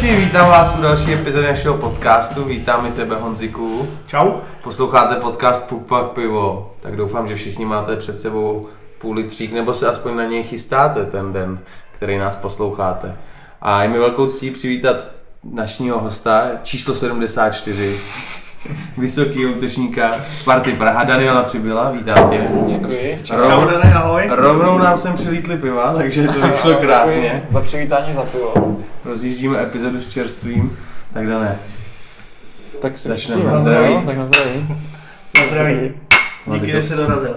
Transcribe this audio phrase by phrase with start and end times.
[0.00, 2.44] Posluchači, vítám vás u další epizody našeho podcastu.
[2.44, 3.88] Vítám i tebe, Honziku.
[4.06, 4.32] Čau.
[4.62, 6.74] Posloucháte podcast Puk Pak Pivo.
[6.80, 8.68] Tak doufám, že všichni máte před sebou
[8.98, 11.58] půl litřík, nebo se aspoň na něj chystáte ten den,
[11.92, 13.16] který nás posloucháte.
[13.62, 15.06] A je mi velkou ctí přivítat
[15.52, 18.00] našního hosta, číslo 74,
[18.98, 22.48] vysoký útočníka Sparty Praha, Daniela Přibyla, vítám tě.
[22.66, 23.18] Děkuji.
[23.22, 23.36] Čau.
[23.36, 24.28] Čau, Dane, ahoj.
[24.30, 27.32] Rovnou nám sem přilítli piva, takže to vyšlo krásně.
[27.34, 28.76] Děkuji Za přivítání za pivo.
[29.04, 30.78] Rozjíždíme epizodu s čerstvím,
[31.12, 31.58] tak Dané.
[32.82, 33.44] Tak si Začneme.
[33.44, 34.06] Na zdraví.
[34.06, 34.68] Tak na zdraví.
[35.38, 35.92] Na zdraví.
[36.54, 37.36] Díky, že jsi dorazil.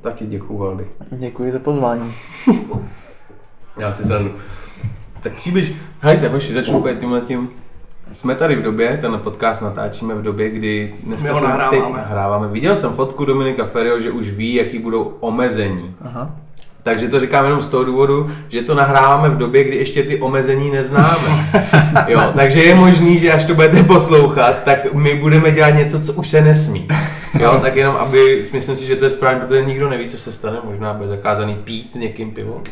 [0.00, 0.86] Taky děkuju, Valdy.
[1.10, 2.14] Děkuji za pozvání.
[3.78, 4.34] Já si zradu.
[5.20, 7.48] Tak příběž, hejte, hoši, začnu úplně tímhle tím.
[8.12, 11.78] Jsme tady v době, ten podcast natáčíme v době, kdy dneska My ho nahráváme.
[11.82, 12.48] teď nahráváme.
[12.48, 15.94] Viděl jsem fotku Dominika Ferio, že už ví, jaký budou omezení.
[16.04, 16.30] Aha.
[16.82, 20.20] Takže to říkám jenom z toho důvodu, že to nahráváme v době, kdy ještě ty
[20.20, 21.46] omezení neznáme.
[22.08, 26.12] Jo, takže je možný, že až to budete poslouchat, tak my budeme dělat něco, co
[26.12, 26.88] už se nesmí.
[27.40, 30.32] Jo, tak jenom aby, myslím si, že to je správně, protože nikdo neví, co se
[30.32, 32.62] stane, možná bude zakázaný pít s někým pivo.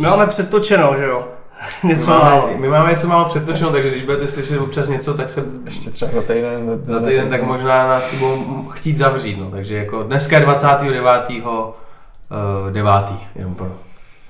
[0.00, 1.28] My máme předtočeno, že jo?
[1.84, 2.46] Něco my málo.
[2.46, 5.90] máme, my máme něco málo předtočeno, takže když budete slyšet občas něco, tak se Ještě
[5.90, 6.66] třeba za týden.
[6.66, 9.38] Za, za týden tak možná nás si budou chtít zavřít.
[9.40, 9.50] No.
[9.50, 11.02] Takže jako dneska je 29.
[11.30, 12.92] Uh, 9.
[13.34, 13.72] jenom pro.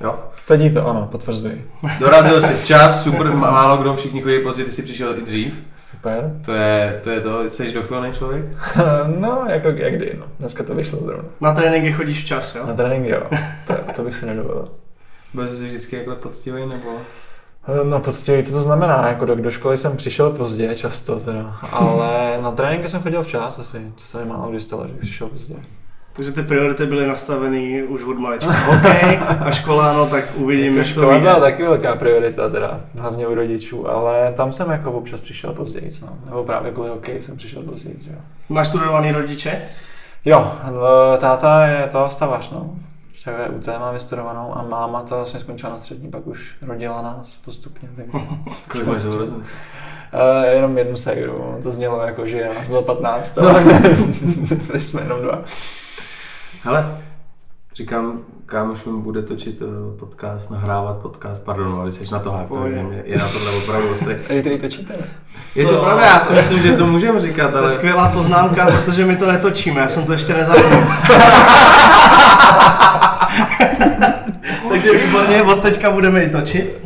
[0.00, 0.18] Jo.
[0.42, 1.70] Sedí to, ano, potvrzuji.
[2.00, 5.54] Dorazil jsi včas, super, málo kdo, všichni chodí pozdě, ty jsi přišel i dřív.
[5.90, 6.32] Super.
[6.44, 8.44] To je to, je to jsi dochvilný člověk?
[9.18, 10.26] no, jako jak kdy, no.
[10.38, 11.28] Dneska to vyšlo zrovna.
[11.40, 12.66] Na tréninky chodíš včas, jo?
[12.66, 13.22] Na trénink, jo.
[13.66, 14.68] To, to bych si nedovolil.
[15.34, 16.88] Byl jsi vždycky takhle poctivý nebo?
[17.84, 19.08] No poctivý, co to znamená?
[19.08, 23.58] Jako do, do školy jsem přišel pozdě, často teda, ale na tréninky jsem chodil včas
[23.58, 25.54] asi, co se mi málo kdy stalo, že přišel pozdě.
[26.12, 28.50] Takže ty priority byly nastaveny už od malička.
[28.52, 31.20] Hokej a škola, no tak uvidím, Jako jak to vyjde.
[31.20, 35.90] byla taky velká priorita teda, hlavně u rodičů, ale tam jsem jako občas přišel později,
[36.02, 36.08] no.
[36.26, 38.18] Nebo právě kvůli hokeji jsem přišel později, že jo.
[38.48, 39.62] Máš studovaný rodiče?
[40.24, 40.80] Jo, no,
[41.18, 42.70] táta je to stavař, no.
[43.24, 47.36] Takže UT má vystudovanou a máma to vlastně skončila na střední, pak už rodila nás
[47.36, 47.88] postupně.
[47.96, 48.12] Takže.
[48.68, 49.04] Kolik máš?
[49.04, 53.48] Uh, jenom jednu ségru, to znělo jako, že nás bylo 15, No.
[53.48, 53.62] ale
[54.66, 55.38] byli jsme jenom dva.
[56.64, 56.98] Hele,
[57.74, 63.02] říkám, kámošům bude točit eh, podcast, nahrávat podcast, pardon, ale jsi na to hype, je,
[63.04, 64.14] je na tohle opravdu ostrý.
[64.28, 64.94] Ej, ty to číte?
[65.54, 68.08] Je to To- pravda, já si myslím, že to můžeme říkat, To je ale skvělá
[68.08, 70.82] poznámka, protože my to netočíme, já jsem to ještě nezapnul.
[74.68, 76.78] Takže výborně, od teďka budeme i točit.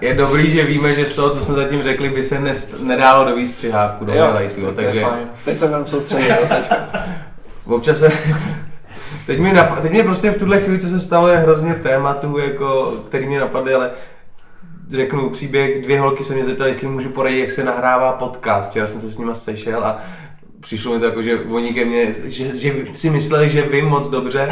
[0.00, 3.24] je dobrý, že víme, že z toho, co jsme zatím řekli, by se nest, nedálo
[3.24, 5.28] do výstřihávku, do highlightu, takže fajn.
[5.44, 6.36] Teď jsem tam soustředil.
[7.64, 8.12] občas se...
[9.26, 9.80] Teď mě, nap...
[9.80, 13.40] teď mě prostě v tuhle chvíli, co se stalo, je hrozně tématů, jako, který mě
[13.40, 13.90] napadly, ale
[14.88, 18.70] řeknu příběh, dvě holky se mě zeptaly, jestli můžu poradit, jak se nahrává podcast.
[18.70, 20.00] Včera jsem se s nima sešel a
[20.64, 24.08] přišlo mi to jako, že oni ke mně, že, že si mysleli, že vím moc
[24.08, 24.48] dobře,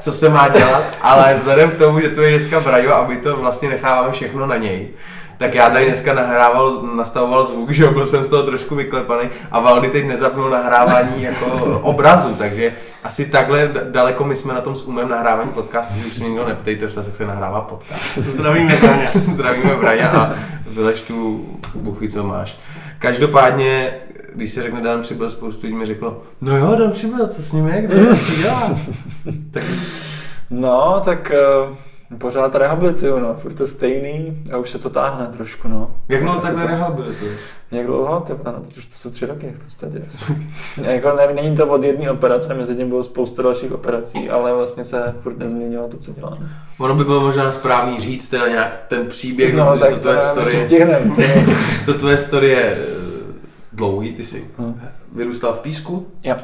[0.00, 3.16] co se má dělat, ale vzhledem k tomu, že tu je dneska Brajo a my
[3.16, 4.88] to vlastně necháváme všechno na něj,
[5.38, 9.60] tak já tady dneska nahrával, nastavoval zvuk, že byl jsem z toho trošku vyklepaný a
[9.60, 11.46] Valdy teď nezapnul nahrávání jako
[11.82, 12.72] obrazu, takže
[13.04, 16.84] asi takhle daleko my jsme na tom s umem nahrávání podcastu, už se nikdo neptejte,
[16.84, 18.18] jak se nahrává podcast.
[18.18, 19.08] Zdravíme, Táně.
[19.32, 20.34] Zdravíme Braňa a
[20.66, 22.58] vyleš tu buchy, co máš.
[22.98, 23.94] Každopádně,
[24.34, 27.52] když se řekne Dan Přibyl, spoustu lidí mi řeklo, no jo, Dan Přibyl, co s
[27.52, 28.78] ním je, kde je, co dělá?
[29.50, 29.62] tak
[30.50, 31.32] No, tak
[31.68, 31.76] uh,
[32.18, 35.90] pořád rehabilituju, no, furt to stejný a už se to táhne trošku, no.
[36.08, 37.38] jak dlouho takhle to- rehabilituješ?
[37.70, 38.20] Jak dlouho?
[38.26, 40.00] To, no, teď už to jsou tři roky v podstatě.
[40.82, 44.84] jako ne, není to od jedné operace, mezi tím bylo spousta dalších operací, ale vlastně
[44.84, 46.50] se furt nezměnilo to, co děláme.
[46.78, 50.00] Ono by bylo možná správný říct teda nějak ten příběh, No, protože tak to to,
[50.02, 51.16] tvoje to si story, stihneme.
[51.16, 51.24] ty.
[51.86, 52.76] to tvoje story je eh,
[53.72, 54.80] dlouhý, ty jsi Hm.
[55.12, 56.36] vyrůstal v Písku, Jo.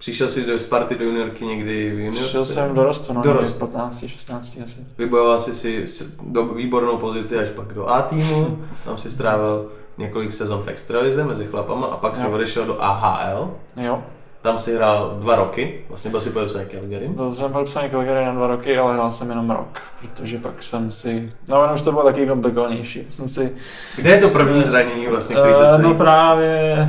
[0.00, 2.28] Přišel jsi do Sparty do juniorky někdy v juniorce.
[2.30, 3.44] Šel jsem dorostu, no, Dorost.
[3.44, 4.80] někdy 15, 16 asi.
[4.98, 5.84] Vybojoval jsi si
[6.22, 9.66] do, výbornou pozici až pak do A týmu, tam si strávil
[9.98, 13.50] několik sezon v extralize mezi chlapama a pak si odešel do AHL.
[13.76, 14.02] Jo,
[14.42, 17.08] Tam si hrál dva roky, vlastně byl si podepsaný Calgary.
[17.08, 20.90] byl jsem podepsaný Calgary na dva roky, ale hrál jsem jenom rok, protože pak jsem
[20.92, 23.52] si, no ono už to bylo taky komplikovanější, jsem si
[23.96, 25.82] Kde je to první zranění vlastně, který to Eh, celý?
[25.82, 26.88] No právě,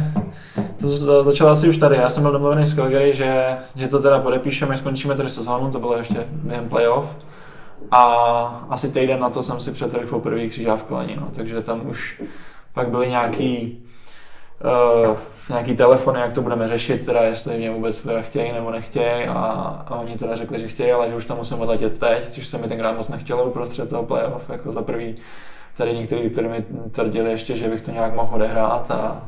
[0.81, 1.95] to začalo asi už tady.
[1.95, 5.79] Já jsem byl domluvený s Calgary, že, že to teda podepíšeme, skončíme tady sezónu, to
[5.79, 7.15] bylo ještě během playoff.
[7.91, 8.03] A
[8.69, 11.27] asi týden na to jsem si přetrhl poprvé křížák v koleni, no.
[11.35, 12.23] takže tam už
[12.73, 13.83] pak byly nějaký,
[15.09, 15.17] uh,
[15.49, 19.33] nějaký telefony, jak to budeme řešit, teda jestli mě vůbec teda chtějí nebo nechtějí a,
[19.87, 22.57] a oni teda řekli, že chtějí, ale že už tam musím odletět teď, což se
[22.57, 25.15] mi tenkrát moc nechtělo uprostřed toho playoff, jako za prvý
[25.77, 29.21] tady někteří doktory mi tvrdili ještě, že bych to nějak mohl odehrát a,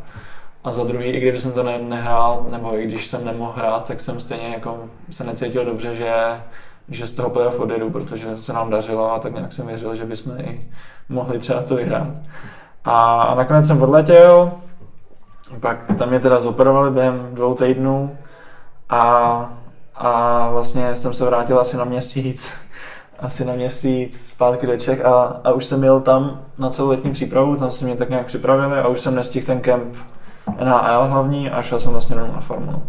[0.64, 3.88] a za druhý, i kdyby jsem to ne, nehrál, nebo i když jsem nemohl hrát,
[3.88, 4.78] tak jsem stejně jako
[5.12, 6.14] se necítil dobře, že,
[6.90, 10.06] že z toho playoff odjedu, protože se nám dařilo a tak nějak jsem věřil, že
[10.06, 10.68] bychom i
[11.10, 12.08] mohli třeba to vyhrát.
[12.86, 14.52] A, a nakonec jsem odletěl,
[15.60, 18.18] pak tam mě teda zoperovali během dvou týdnů.
[18.90, 19.54] A,
[19.96, 22.54] a vlastně jsem se vrátil asi na měsíc,
[23.20, 27.12] asi na měsíc zpátky do Čech a, a už jsem jel tam na celou letní
[27.12, 29.96] přípravu, tam se mě tak nějak připravili a už jsem nestihl ten kemp
[30.64, 32.84] NHL hlavní a šel jsem vlastně na farmu.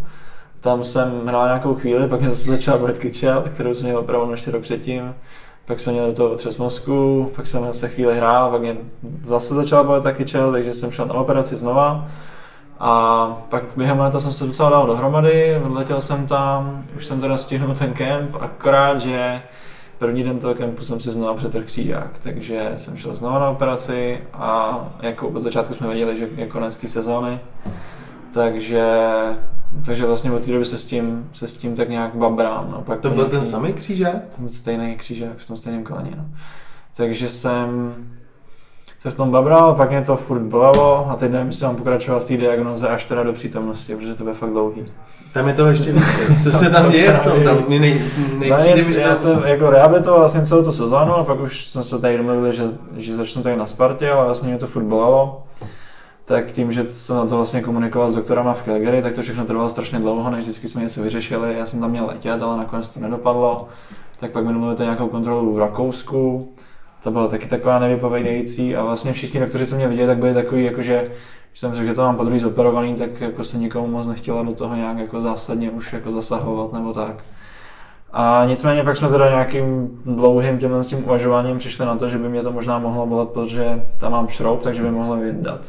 [0.61, 4.31] Tam jsem hrál nějakou chvíli, pak mě zase začala bolet kyčel, kterou jsem měl opravdu
[4.31, 5.15] ještě rok předtím.
[5.65, 8.77] Pak jsem měl do toho otřes mozku, pak jsem se chvíli hrál, pak mě
[9.23, 12.07] zase začala bolet taky čel, takže jsem šel na operaci znova.
[12.79, 17.37] A pak během léta jsem se docela dal dohromady, odletěl jsem tam, už jsem teda
[17.37, 19.41] stihnul ten kemp, akorát, že
[19.99, 24.21] první den toho kempu jsem si znovu přetrhl křížák, takže jsem šel znovu na operaci
[24.33, 27.39] a jako od začátku jsme věděli, že je konec té sezóny,
[28.33, 29.01] takže,
[29.85, 32.71] takže vlastně od té doby se s tím, se s tím tak nějak babrám.
[32.71, 32.81] No.
[32.81, 34.35] Pak to byl nějaký, ten samý křížák?
[34.35, 36.25] Ten stejný křížák v tom stejném koleni, no.
[36.93, 37.95] Takže jsem
[39.05, 42.23] se v tom babral, pak mě to furt bolelo a teď nevím, jestli mám pokračovat
[42.23, 44.85] v té diagnoze až teda do přítomnosti, protože to bude fakt dlouhý.
[45.33, 46.35] Tam je to ještě více.
[46.43, 47.43] Co se tam děje v tom?
[47.43, 48.01] Tam nej, nej,
[48.39, 51.99] nejpřijde že já jsem jako rehabilitoval vlastně celou tu sezónu a pak už jsme se
[51.99, 52.63] tady domluvili, že,
[52.97, 55.43] že začnu tady na Spartě, ale vlastně mě to furt bolelo.
[56.25, 59.45] Tak tím, že jsem na to vlastně komunikoval s doktorama v Calgary, tak to všechno
[59.45, 61.55] trvalo strašně dlouho, než vždycky jsme něco vyřešili.
[61.57, 63.67] Já jsem tam měl letět, ale nakonec to nedopadlo.
[64.19, 66.49] Tak pak mi domluvili nějakou kontrolu v Rakousku
[67.05, 70.63] to bylo taky taková nevypovědějící a vlastně všichni doktoři, co mě viděli, tak byli takový,
[70.63, 71.11] jakože,
[71.53, 74.53] že jsem řekl, že to mám podruhý zoperovaný, tak jako se nikomu moc nechtěla do
[74.53, 77.23] toho nějak jako zásadně už jako zasahovat nebo tak.
[78.13, 82.17] A nicméně pak jsme teda nějakým dlouhým těmhle s tím uvažováním přišli na to, že
[82.17, 85.61] by mě to možná mohlo bolet, protože tam mám šroub, takže by mohlo vydat.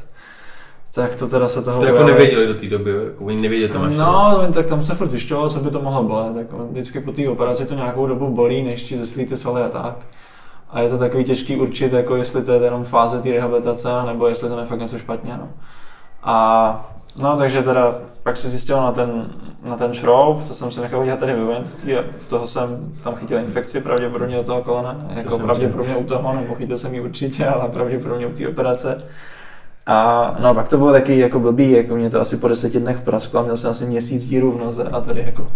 [0.94, 1.80] Tak to teda se toho...
[1.80, 3.96] To jako nevěděli do té doby, jako oni nevěděli, to máš.
[3.96, 6.34] No, tak tam se furt zjišťovalo, co by to mohlo bolet.
[6.34, 9.68] Tak vždycky po té operaci to nějakou dobu bolí, než ti zeslí ty svaly a
[9.68, 9.96] tak.
[10.76, 14.28] A je to takový těžký určit, jako jestli to je jenom fáze té rehabilitace, nebo
[14.28, 15.32] jestli tam je fakt něco špatně.
[15.38, 15.48] No.
[16.22, 19.26] A no, takže teda pak se zjistil na ten,
[19.64, 23.14] na ten šroub, to jsem si nechal udělat tady ve vojenský a toho jsem tam
[23.14, 27.46] chytil infekci pravděpodobně do toho kolena, jako pravděpodobně u toho, nebo chytil jsem ji určitě,
[27.46, 29.04] ale pravděpodobně u té operace.
[29.86, 33.00] A no pak to bylo taky jako blbý, jako mě to asi po deseti dnech
[33.00, 35.46] prasklo, měl jsem asi měsíc díru v noze a tady jako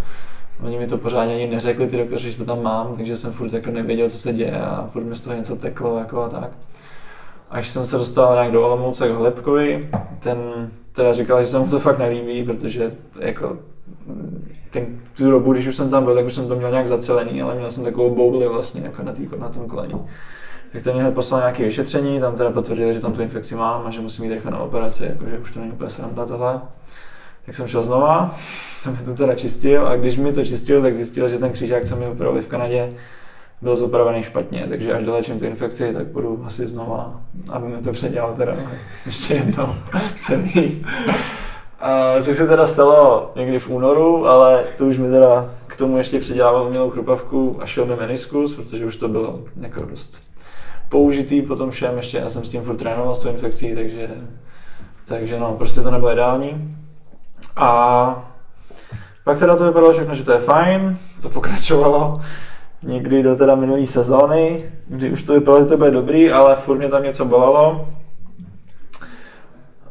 [0.62, 3.52] Oni mi to pořádně ani neřekli, ty doktoři, že to tam mám, takže jsem furt
[3.52, 6.50] jako nevěděl, co se děje a furt mi z toho něco teklo jako a tak.
[7.50, 9.90] Až jsem se dostal nějak do Olomouce k Hlepkovi,
[10.20, 10.38] ten
[10.92, 13.56] teda říkal, že se mu to fakt nelíbí, protože jako
[14.70, 14.86] ten,
[15.16, 17.54] tu dobu, když už jsem tam byl, tak už jsem to měl nějak zacelený, ale
[17.54, 19.94] měl jsem takovou bouli vlastně jako na, tý, na tom koleni.
[20.72, 23.90] Tak ten mě poslal nějaké vyšetření, tam teda potvrdili, že tam tu infekci mám a
[23.90, 26.60] že musím jít rychle na operaci, jakože už to není úplně sranda tohle.
[27.46, 28.34] Tak jsem šel znova,
[28.80, 31.96] jsem to teda čistil a když mi to čistil, tak zjistil, že ten křížák, co
[31.96, 32.92] mi opravili v Kanadě,
[33.62, 37.92] byl zopravený špatně, takže až dolečím tu infekci, tak budu asi znova, aby mi to
[37.92, 38.56] předělal teda
[39.06, 39.74] ještě jednou
[40.18, 40.86] celý.
[41.80, 45.98] A což se teda stalo někdy v únoru, ale to už mi teda k tomu
[45.98, 50.30] ještě předělával umělou chrupavku a šel mi meniskus, protože už to bylo jako dost
[50.90, 54.10] použitý po tom všem, ještě já jsem s tím furt trénoval s tou infekcí, takže,
[55.08, 56.76] takže no, prostě to nebylo ideální.
[57.56, 58.30] A
[59.24, 62.20] pak teda to vypadalo všechno, že to je fajn, to pokračovalo
[62.82, 66.78] někdy do teda minulé sezóny, kdy už to vypadalo, že to bude dobrý, ale furt
[66.78, 67.88] mě tam něco bolelo.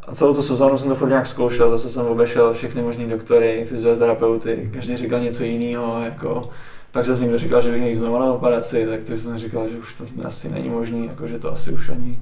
[0.08, 3.66] A celou tu sezónu jsem to furt nějak zkoušel, zase jsem obešel všechny možný doktory,
[3.70, 6.50] fyzioterapeuty, každý říkal něco jiného, jako
[6.92, 9.68] pak se s ním říkal, že bych jít znovu na operaci, tak to jsem říkal,
[9.70, 12.20] že už to asi není možný, jako že to asi už ani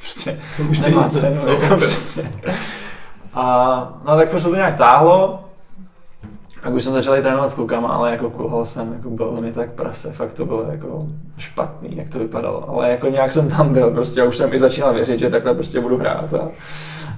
[0.00, 2.32] prostě to už nemá cenu, jako prostě.
[3.34, 5.40] A no tak prostě to nějak táhlo,
[6.62, 9.70] pak už jsem začal trénovat s klukama, ale jako kulhal jsem, jako bylo mi tak
[9.70, 11.06] prase, fakt to bylo jako
[11.38, 12.68] špatný, jak to vypadalo.
[12.68, 15.54] Ale jako nějak jsem tam byl prostě a už jsem i začínal věřit, že takhle
[15.54, 16.48] prostě budu hrát a,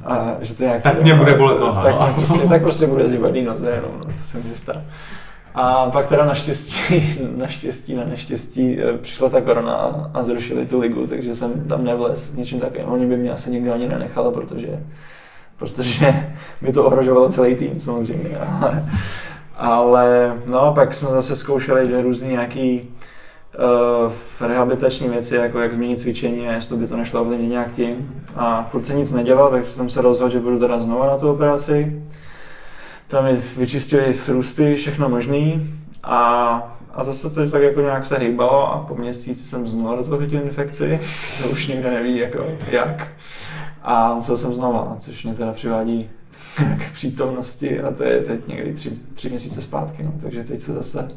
[0.04, 0.82] a že to nějak...
[0.82, 1.82] Tak mě bude bolet noha.
[1.82, 2.06] Tak, no.
[2.06, 4.82] prostě, tak prostě bude zívat noze jenom, no, to se může stát.
[5.54, 11.06] A pak teda naštěstí, naštěstí, na neštěstí eh, přišla ta korona a zrušili tu ligu,
[11.06, 12.88] takže jsem tam nevlez ničím takovým.
[12.88, 14.80] Oni by mě asi nikdo ani nenechali, protože
[15.62, 18.84] protože by to ohrožovalo celý tým samozřejmě, ale,
[19.56, 22.80] ale no, pak jsme zase zkoušeli že různý nějaký
[24.38, 28.22] uh, rehabilitační věci, jako jak změnit cvičení jestli by to nešlo ovlivnit nějak tím.
[28.36, 31.30] A furt se nic nedělo, takže jsem se rozhodl, že budu teda znovu na tu
[31.30, 32.02] operaci.
[33.08, 35.70] Tam mi vyčistili srůsty, všechno možný.
[36.02, 40.04] A, a zase to tak jako nějak se hýbalo a po měsíci jsem znovu do
[40.04, 41.00] toho chytil infekci,
[41.42, 43.08] to už nikdo neví jako jak.
[43.82, 46.10] A musel jsem znova, což mě teda přivádí
[46.78, 50.12] k přítomnosti a to je teď někdy tři, tři měsíce zpátky, no.
[50.22, 51.10] takže teď se zase,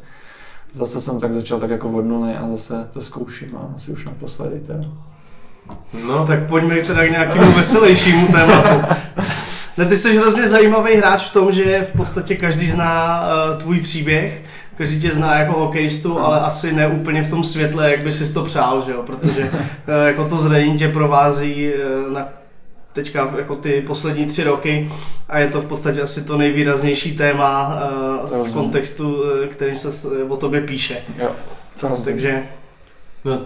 [0.72, 4.04] zase jsem tak začal tak jako od nuly a zase to zkouším a asi už
[4.04, 4.84] naposledy teda.
[6.06, 8.94] No tak pojďme teda k nějakému veselějšímu tématu.
[9.76, 13.80] Ne, ty jsi hrozně zajímavý hráč v tom, že v podstatě každý zná uh, tvůj
[13.80, 14.42] příběh,
[14.76, 18.34] každý tě zná jako hokejistu, ale asi ne úplně v tom světle, jak by si
[18.34, 19.02] to přál, že jo?
[19.06, 22.28] protože uh, jako to zranění tě provází uh, na
[22.96, 24.88] teďka jako ty poslední tři roky
[25.28, 27.80] a je to v podstatě asi to nejvýraznější téma
[28.32, 31.02] uh, v kontextu, který se o tobě píše.
[31.18, 31.30] Jo,
[31.82, 32.42] no, takže...
[33.24, 33.40] No,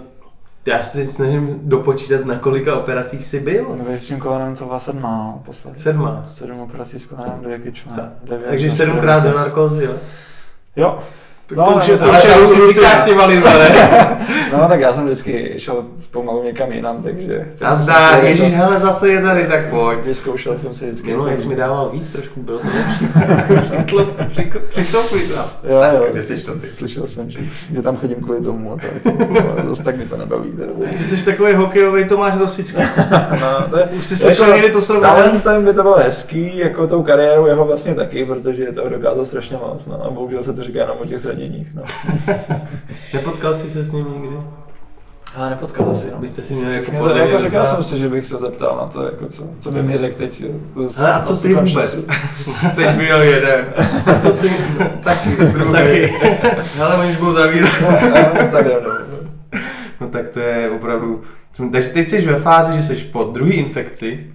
[0.66, 3.76] já se teď snažím dopočítat, na kolika operacích jsi byl.
[3.78, 5.83] No, s tím kolenem to byla sedmá poslední.
[5.83, 6.23] Sedmá?
[6.26, 8.12] Sedm operací s kolenem, dvě kyčle.
[8.49, 9.92] Takže sedmkrát do narkózy, jo?
[10.76, 10.99] Jo,
[11.50, 13.71] tak no, to už je, to už je různý s těma lidma, ne?
[14.52, 17.47] no tak já jsem vždycky šel pomalu někam jinam, takže...
[17.61, 20.04] A zdá, ježíš, hele, zase je tady, tak pojď.
[20.04, 21.14] Vyzkoušel jsem si vždycky.
[21.14, 23.09] No, jak jsi mi dával víc, trošku bylo to lepší.
[24.69, 25.35] Přitopuj to.
[25.69, 26.07] Jo, jo.
[26.12, 26.69] Kde jsi to ty?
[26.73, 27.38] Slyšel jsem, že,
[27.75, 29.14] že tam chodím kvůli tomu a tak.
[29.69, 30.52] Zase tak mi to nebaví.
[30.99, 32.83] Ty jsi takový hokejový Tomáš Rosický.
[33.40, 35.14] no, to je, Už jsi slyšel jako, někdy to srovnání?
[35.16, 39.57] Talentem by to bylo hezký, jako tou kariérou jeho vlastně taky, protože to dokázal strašně
[39.57, 39.87] moc.
[39.87, 41.75] No, a bohužel se to říká jenom o těch zraněních.
[41.75, 41.82] No.
[43.14, 44.37] Nepotkal jsi se s ním nikdy?
[45.37, 46.18] Ale nepotkal asi, no.
[46.18, 49.04] Byste si měli jako podle jako říkal jsem si, že bych se zeptal na to,
[49.04, 50.44] jako co, co by mi řekl teď.
[50.99, 52.04] Ale a co ty vůbec?
[52.76, 53.66] teď byl jeden.
[54.06, 54.50] A co ty?
[55.04, 55.73] Taky, druhý.
[55.73, 56.14] Taky.
[56.82, 57.73] Ale oni už budou zavírat.
[57.80, 59.18] no, tak no, no.
[60.00, 61.20] no tak to je opravdu...
[61.73, 64.26] Takže teď jsi ve fázi, že jsi po druhé infekci,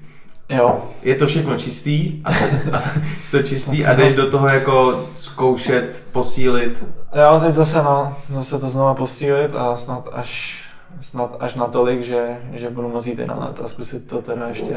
[0.50, 0.84] Jo.
[1.04, 2.30] Je to všechno čistý, a,
[2.78, 2.84] a
[3.32, 6.84] to čistý a jdeš do toho jako zkoušet, posílit.
[7.16, 10.62] Jo, teď zase no, zase to znova posílit a snad až,
[11.02, 14.48] snad až natolik, že, že budu moct jít i na let a zkusit to teda
[14.48, 14.76] ještě,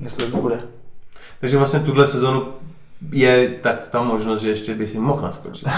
[0.00, 0.60] jestli to bude.
[1.40, 2.48] Takže vlastně tuhle sezonu
[3.12, 5.68] je tak ta možnost, že ještě by si mohl naskočit.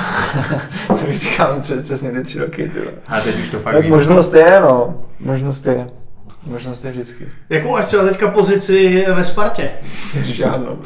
[0.86, 2.68] to už říkám přes, přesně ty tři roky.
[2.68, 2.92] Tyhle.
[3.06, 5.04] A teď už to fakt Tak možnost je, no.
[5.20, 5.90] Možnost je.
[6.46, 7.28] Možnost je vždycky.
[7.50, 9.70] Jakou máš třeba teďka pozici ve Spartě?
[10.22, 10.78] Žádnou.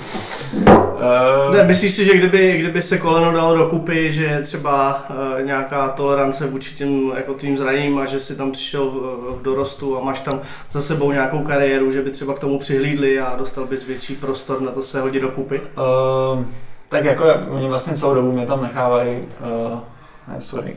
[0.67, 1.57] Uh...
[1.57, 5.89] Ne, myslíš si, že kdyby, kdyby se koleno dalo dokupy, že je třeba uh, nějaká
[5.89, 8.95] tolerance vůči těm jako tým zraněním a že si tam přišel v,
[9.39, 13.21] v dorostu a máš tam za sebou nějakou kariéru, že by třeba k tomu přihlídli
[13.21, 15.61] a dostal bys větší prostor na to se hodit dokupy?
[15.61, 16.45] Uh,
[16.89, 19.79] tak jako oni vlastně celou dobu mě tam nechávají, uh,
[20.29, 20.77] ne, sorry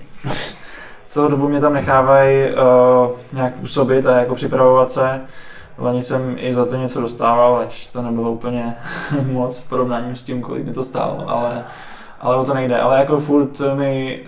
[1.17, 5.21] celou dobu mě tam nechávají uh, nějak působit a jako připravovat se.
[5.77, 8.75] Lani jsem i za to něco dostával, ať to nebylo úplně
[9.31, 11.63] moc v porovnání s tím, kolik mi to stálo, ale,
[12.19, 12.79] ale o to nejde.
[12.79, 14.19] Ale jako furt mi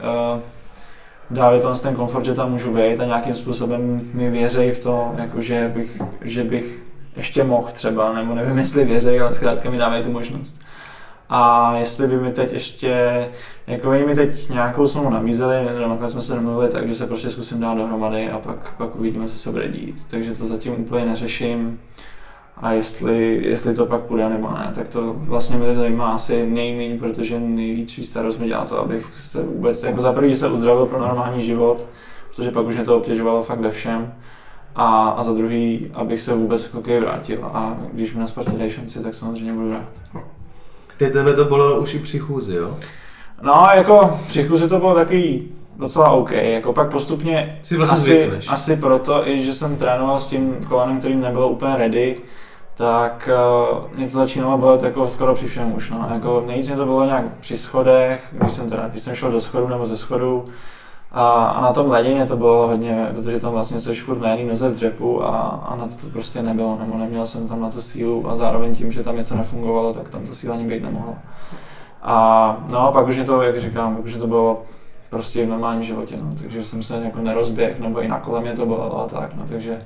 [1.36, 5.12] uh, to ten komfort, že tam můžu být a nějakým způsobem mi věří v to,
[5.18, 6.80] jako že, bych, že bych
[7.16, 10.62] ještě mohl třeba, nebo nevím, jestli věří, ale zkrátka mi dávají tu možnost.
[11.30, 13.28] A jestli by mi teď ještě,
[13.68, 15.56] jako mi teď nějakou smlouvu nabízeli,
[15.88, 19.28] nakonec jsme se domluvili tak, že se prostě zkusím dát dohromady a pak, pak uvidíme,
[19.28, 20.08] co se bude dít.
[20.10, 21.80] Takže to zatím úplně neřeším.
[22.58, 26.98] A jestli, jestli to pak půjde nebo ne, tak to vlastně mě zajímá asi nejméně,
[27.00, 31.00] protože největší starost mi dělá to, abych se vůbec, jako za první se uzdravil pro
[31.00, 31.88] normální život,
[32.30, 34.14] protože pak už mě to obtěžovalo fakt ve všem.
[34.76, 37.46] A, a za druhý, abych se vůbec k hokeji vrátil.
[37.46, 39.90] A když mi na Spartě dají šanci, tak samozřejmě budu rád.
[41.00, 42.78] Ty tebe to bylo už i při chůzi, jo?
[43.42, 45.44] No, jako při chůzi to bylo taky
[45.78, 46.32] docela OK.
[46.32, 48.50] Jako pak postupně si vlastně asi, zvykneš.
[48.50, 52.18] asi proto, i že jsem trénoval s tím kolenem, který nebylo úplně ready,
[52.76, 53.30] tak
[53.72, 55.90] uh, mě to začínalo bolet jako skoro při všem už.
[55.90, 56.10] No.
[56.14, 59.42] Jako nejvíc mě to bylo nějak při schodech, když jsem, teda, když jsem šel do
[59.42, 60.46] schodu nebo ze schodu.
[61.12, 64.50] A, a na tom ledině to bylo hodně, protože tam vlastně seš furt na jedné
[64.50, 67.70] noze v dřepu a, a na to, to prostě nebylo, nebo neměl jsem tam na
[67.70, 70.84] to sílu a zároveň tím, že tam něco nefungovalo, tak tam ta síla ani být
[70.84, 71.14] nemohla.
[72.02, 74.64] A no a pak už mě to, jak říkám, pak už mě to bylo
[75.10, 78.54] prostě v normálním životě, no, takže jsem se jako nerozběh, nebo i na kole mě
[78.54, 79.82] to bylo a tak, no, takže,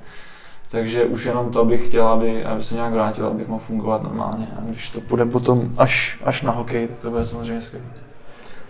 [0.71, 4.47] takže už jenom to bych chtěl, aby, aby se nějak vrátil, abych mohl fungovat normálně.
[4.57, 7.85] A když to půjde potom až, až na hokej, tak to bude samozřejmě skvělé.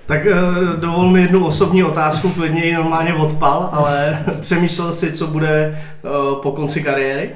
[0.06, 0.36] Tak eh,
[0.76, 6.10] dovol mi jednu osobní otázku, klidně ji normálně odpal, ale přemýšlel si, co bude eh,
[6.42, 7.36] po konci kariéry?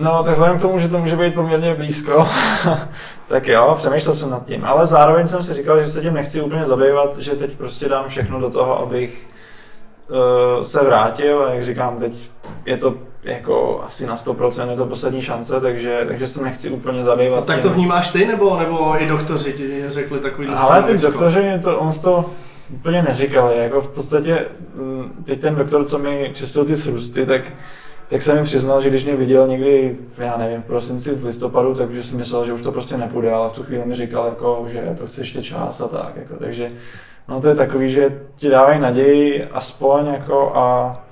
[0.00, 2.28] No, tak vzhledem k tomu, že to může být poměrně blízko,
[3.28, 4.64] tak jo, přemýšlel jsem nad tím.
[4.64, 8.08] Ale zároveň jsem si říkal, že se tím nechci úplně zabývat, že teď prostě dám
[8.08, 9.28] všechno do toho, abych
[10.08, 11.42] uh, se vrátil.
[11.42, 12.30] A jak říkám, teď
[12.66, 17.04] je to jako asi na 100% je to poslední šance, takže, takže se nechci úplně
[17.04, 17.38] zabývat.
[17.38, 21.52] A tak to vnímáš ty, nebo, nebo i doktoři ti řekli takový Ale ty doktoři,
[21.62, 22.30] to, on to
[22.74, 27.42] úplně neříkali, jako v podstatě mm, teď ten doktor, co mi čistil ty srůsty, tak
[28.08, 31.74] tak jsem mi přiznal, že když mě viděl někdy, já nevím, v prosinci, v listopadu,
[31.74, 34.66] takže si myslel, že už to prostě nepůjde, ale v tu chvíli mi říkal, jako,
[34.68, 36.16] že to chce ještě čas a tak.
[36.16, 36.72] Jako, takže
[37.28, 41.03] no to je takový, že ti dávají naději aspoň, jako, a,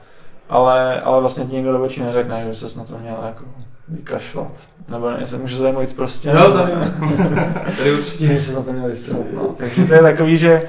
[0.53, 3.45] ale, ale vlastně ti nikdo do očí neřekne, že se na to měl jako
[3.89, 4.61] vykašlat.
[4.89, 6.29] Nebo ne, se může zajímat víc prostě.
[6.29, 6.73] Jo, tady,
[7.79, 8.27] tady určitě.
[8.27, 9.33] Že se na to měl vystřelit.
[9.33, 9.55] No.
[9.59, 10.69] Takže to je takový, že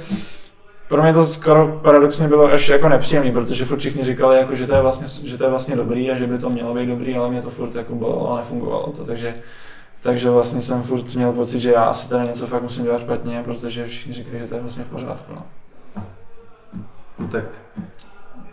[0.90, 4.68] pro mě to skoro paradoxně bylo až jako nepříjemný, protože furt všichni říkali, jako, že,
[4.68, 7.16] to je vlastně, že to je vlastně dobrý a že by to mělo být dobrý,
[7.16, 9.36] ale mě to furt jako bylo a nefungovalo to, takže,
[10.02, 13.42] takže vlastně jsem furt měl pocit, že já asi tady něco fakt musím dělat špatně,
[13.46, 15.34] protože všichni říkali, že to je vlastně v pořádku.
[15.36, 15.44] No.
[17.20, 17.44] no tak.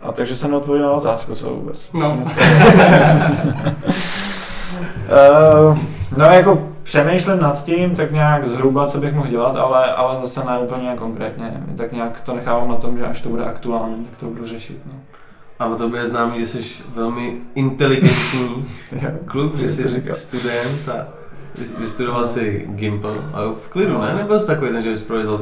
[0.01, 1.93] A takže jsem odpověděl na otázku, co vůbec.
[1.93, 2.21] No.
[5.69, 5.77] uh,
[6.17, 10.45] no jako přemýšlím nad tím, tak nějak zhruba, co bych mohl dělat, ale, ale zase
[10.45, 11.63] ne úplně konkrétně.
[11.77, 14.81] Tak nějak to nechávám na tom, že až to bude aktuální, tak to budu řešit.
[14.85, 14.93] No.
[15.59, 18.65] A o tobě je známý, že jsi velmi inteligentní
[19.25, 21.07] kluk, že jsi student a
[21.77, 24.01] vystudoval si Gimple a v klidu, no.
[24.01, 24.15] ne?
[24.15, 25.39] Nebyl jsi takový ten, že bys provězal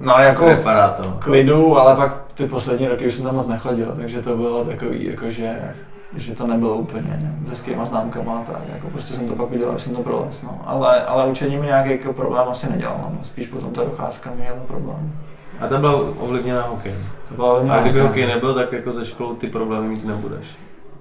[0.00, 1.06] No jako reparátor.
[1.06, 4.64] v klidu, ale pak ty poslední roky už jsem tam moc nechodil, takže to bylo
[4.64, 5.74] takový, jakože
[6.16, 9.94] že to nebylo úplně se skýma známkama, tak jako prostě jsem to pak udělal, jsem
[9.94, 10.60] to prolez, no.
[10.64, 13.18] Ale, ale učení mi nějaký jako problém asi nedělal, no.
[13.22, 15.12] spíš potom ta docházka mi měla problém.
[15.60, 16.94] A ta byla ovlivněna hokej.
[17.28, 20.46] To byla ovlivněna A kdyby hokej nebyl, tak jako ze školou ty problémy mít nebudeš.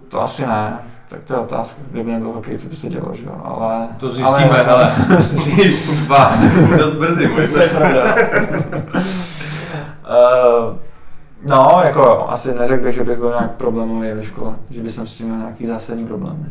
[0.09, 0.79] To asi ne,
[1.13, 3.87] tak to je otázka, kdyby nebyl hokej, co by se dělo, že jo, ale...
[3.97, 4.91] To zjistíme, ale...
[4.91, 6.33] hele, dřív, dva,
[6.77, 7.47] dost brzy možná.
[7.47, 8.15] to je pravda.
[10.65, 10.77] uh,
[11.45, 15.15] No, jako asi neřekl bych, že bych byl nějak problémový ve škole, že bych s
[15.15, 16.45] tím měl nějaký zásadní problémy.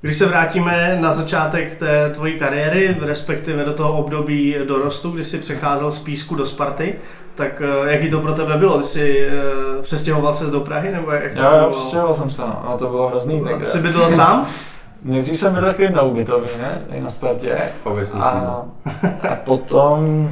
[0.00, 5.38] Když se vrátíme na začátek té tvojí kariéry, respektive do toho období dorostu, kdy jsi
[5.38, 6.94] přecházel z Písku do Sparty,
[7.34, 8.78] tak eh, jaký to pro tebe bylo?
[8.78, 9.28] Ty jsi
[9.76, 12.64] uh, přestěhoval se do Prahy, nebo jak to Jo, jo, přestěhoval jsem se, no.
[12.68, 13.40] no to bylo hrozný.
[13.40, 14.46] A jsi bydlel sám?
[15.02, 16.48] Nejdřív jsem byl takový na ubytovně,
[16.90, 17.72] ne, na Spartě.
[17.82, 18.62] Pověz a,
[19.30, 20.28] a potom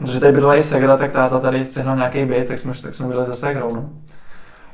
[0.00, 3.08] protože tady bydlela i Segra, tak táta tady sehnal nějaký byt, tak jsme, tak jsme
[3.08, 3.74] byli se Segrou.
[3.74, 3.88] No.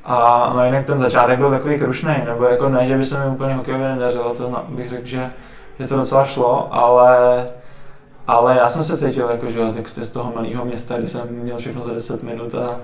[0.04, 3.30] A no jinak ten začátek byl takový krušný, nebo jako ne, že by se mi
[3.30, 5.30] úplně hokejově nedařilo, to no, bych řekl, že,
[5.78, 7.46] že to docela šlo, ale
[8.26, 11.58] ale já jsem se cítil jako, že tak z toho malého města, kde jsem měl
[11.58, 12.80] všechno za 10 minut a,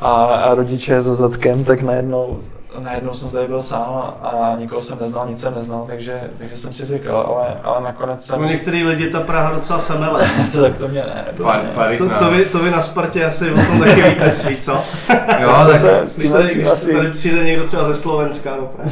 [0.00, 2.40] a, a rodiče za zadkem, tak najednou
[2.78, 6.72] najednou jsem tady byl sám a nikoho jsem neznal, nic jsem neznal, takže, takže jsem
[6.72, 8.42] si zvykl, ale, ale nakonec jsem...
[8.42, 10.30] No některý lidi ta Praha docela semele.
[10.52, 11.26] to, tak to mě ne.
[11.36, 14.32] To, pár, pár to, to, vy, to vy na Spartě asi o tom taky víte
[14.32, 14.72] svý, co?
[15.40, 16.92] jo, tak se, když, tady, když asi...
[16.92, 18.90] tady přijde někdo třeba ze Slovenska do Prahy.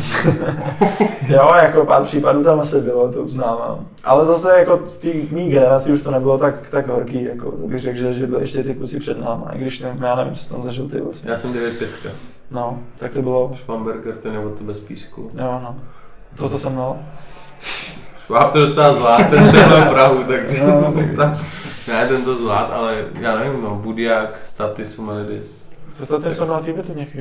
[1.29, 3.87] jo, jako pár případů tam asi bylo, to uznávám.
[4.05, 7.81] Ale zase jako v té mý generaci už to nebylo tak, tak horký, jako bych
[7.81, 10.55] řekl, že, že byly ještě ty kluci před náma, i když nevím, já nevím, co
[10.55, 11.31] tam zažil ty vlastně.
[11.31, 11.79] Já jsem 9
[12.51, 13.51] No, tak to bylo...
[13.55, 15.31] Schwamberger, ten je od tebe z písku.
[15.35, 15.77] Jo, no.
[16.37, 16.97] To, co jsem měl.
[18.19, 21.39] Šváb to docela zvlád, ten se měl Prahu, tak, no, tak
[21.89, 25.69] ne, ten to zvlád, ale já nevím, no, Budiak, Statis, Humanidis.
[25.91, 27.19] Se Statis jsem na té to nějaký,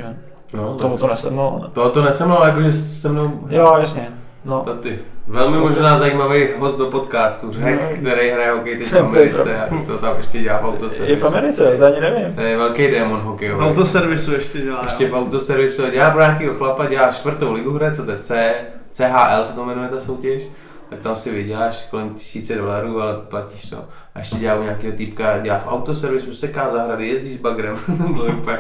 [0.53, 1.59] No, toho to nesemlo.
[1.63, 1.69] Ne?
[1.73, 3.47] Toho to nesemlo, jakože se mnou...
[3.49, 4.11] Jo, jasně.
[4.45, 4.63] No.
[4.63, 4.99] Staty.
[5.27, 9.83] Velmi možná zajímavý host do podcastu, řek, no, který hraje hokej teď v Americe a
[9.85, 11.11] to tam ještě dělá v autoservisu.
[11.11, 12.35] Je v Americe, to ani nevím.
[12.35, 13.61] To je velký démon hokejový.
[13.61, 14.79] V autoservisu ještě dělá.
[14.83, 18.53] Ještě v autoservisu dělá pro nějakého chlapa, dělá čtvrtou ligu hraje, co to je C,
[18.91, 20.43] CHL se to jmenuje ta soutěž
[20.89, 23.85] tak tam si vyděláš kolem tisíce dolarů, ale platíš to.
[24.15, 27.77] A ještě dělá u nějakého týpka, dělá v autoservisu, seká zahrady, jezdí s bagrem.
[28.17, 28.57] to je úplně,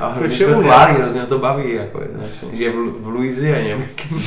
[0.00, 2.00] a hrozně to chválí, hrozně to baví, jako,
[2.52, 4.22] že je v, v Louisianě, myslím.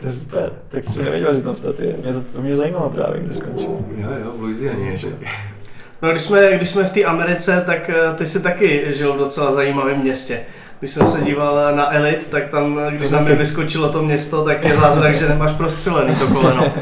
[0.00, 1.96] to je super, tak jsem nevěděl, že tam staty je.
[2.02, 3.70] Mě to, to mě zajímalo právě, když skončil.
[3.96, 5.12] Jo, jo, v Louisianě ještě.
[6.02, 9.18] No, když jsme, když jsme v té Americe, tak eh, ty jsi taky žil v
[9.18, 10.40] docela zajímavém městě
[10.78, 14.64] když jsem se díval na Elit, tak tam, když na mě vyskočilo to město, tak
[14.64, 16.64] je zázrak, že nemáš prostřelený to koleno.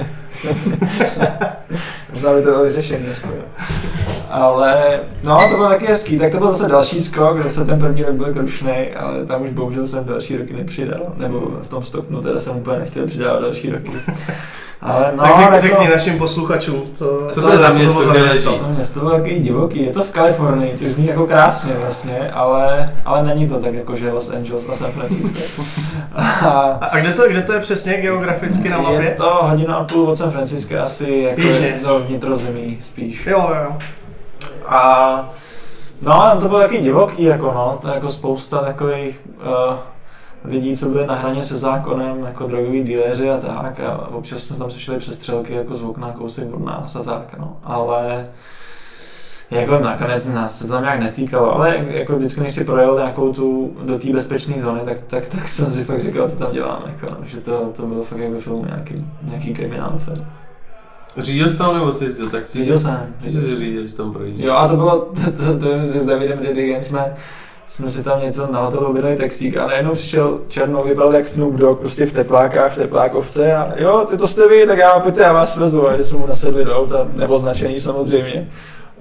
[2.13, 3.43] Možná by to bylo vyřešené skoro.
[4.31, 6.19] Ale no, to bylo taky hezký.
[6.19, 9.51] Tak to byl zase další skok, zase ten první rok byl krušný, ale tam už
[9.51, 11.13] bohužel jsem další roky nepřidal.
[11.17, 13.91] Nebo v tom stopnu teda jsem úplně nechtěl přidávat další roky.
[14.81, 18.11] Ale no, tak řekni, jako, řekni našim posluchačům, co, co, co to je za město,
[18.11, 18.45] kde leží.
[18.45, 22.95] To město bylo takový divoký, je to v Kalifornii, což zní jako krásně vlastně, ale,
[23.05, 25.63] ale není to tak jako, že Los Angeles a San Francisco.
[26.15, 29.03] a, a kde, to, kde to je přesně geograficky na mapě?
[29.03, 33.27] Je to hodina a půl od San Francisco asi, jako je to vnitrozemí spíš.
[33.27, 33.77] Jo, jo.
[34.67, 35.31] A
[36.03, 39.21] no, to bylo taky divoký, jako no, to je jako spousta takových
[39.69, 39.75] uh,
[40.47, 43.81] lidí, co byli na hraně se zákonem, jako drogoví díleři a tak.
[43.81, 47.39] A občas jsme tam slyšeli přestřelky jako zvuk na kousek od nás a tak.
[47.39, 47.57] No.
[47.65, 48.27] Ale
[49.51, 53.77] jako nakonec nás se tam nějak netýkalo, ale jako vždycky, než si projel nějakou tu
[53.83, 57.17] do té bezpečné zóny, tak, tak, tak, jsem si fakt říkal, co tam děláme, jako,
[57.25, 60.27] že to, to bylo fakt jako film nějaký, nějaký kriminálce.
[61.17, 62.59] Řídil jsi tam nebo jsi jezdil taxi?
[62.59, 63.15] Řídil jsem.
[63.25, 64.47] Řídil jsi řídil, jsi tam projížděl.
[64.47, 67.15] Jo a to bylo, to, to, to, že s Davidem Riddigem jsme,
[67.69, 71.55] jsme si tam něco na hotelu objednali taxík a najednou přišel Černo, vypadal jak Snoop
[71.55, 75.23] Dogg, prostě v teplákách, v teplákovce a jo, ty to jste vy, tak já pojďte,
[75.23, 78.49] já vás vezu a že jsme mu nasedli do auta, nebo značení samozřejmě.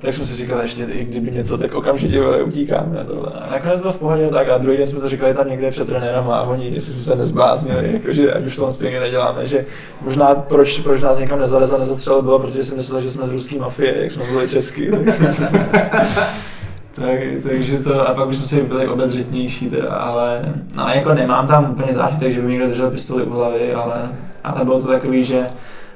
[0.02, 3.06] Tak jsme si říkali, že i kdyby něco, tak okamžitě utíkáme.
[3.08, 3.32] Tohle.
[3.42, 5.88] A nakonec bylo v pohodě tak a druhý den jsme to říkali tam někde před
[5.88, 9.66] trenérem a oni, jestli jsme se nezbláznili, jakože ať už to stejně neděláme, že
[10.02, 13.60] možná proč, proč nás někam nezalezl, nezastřelil, bylo, protože si myslel, že jsme z ruské
[13.60, 14.90] mafie, jak jsme byli český.
[16.96, 21.48] tak, takže to, a pak už jsme si byli obezřetnější teda, ale no jako nemám
[21.48, 24.10] tam úplně zážitek, že by někdo držel pistoli u hlavy, ale,
[24.44, 25.48] ale bylo to takový, že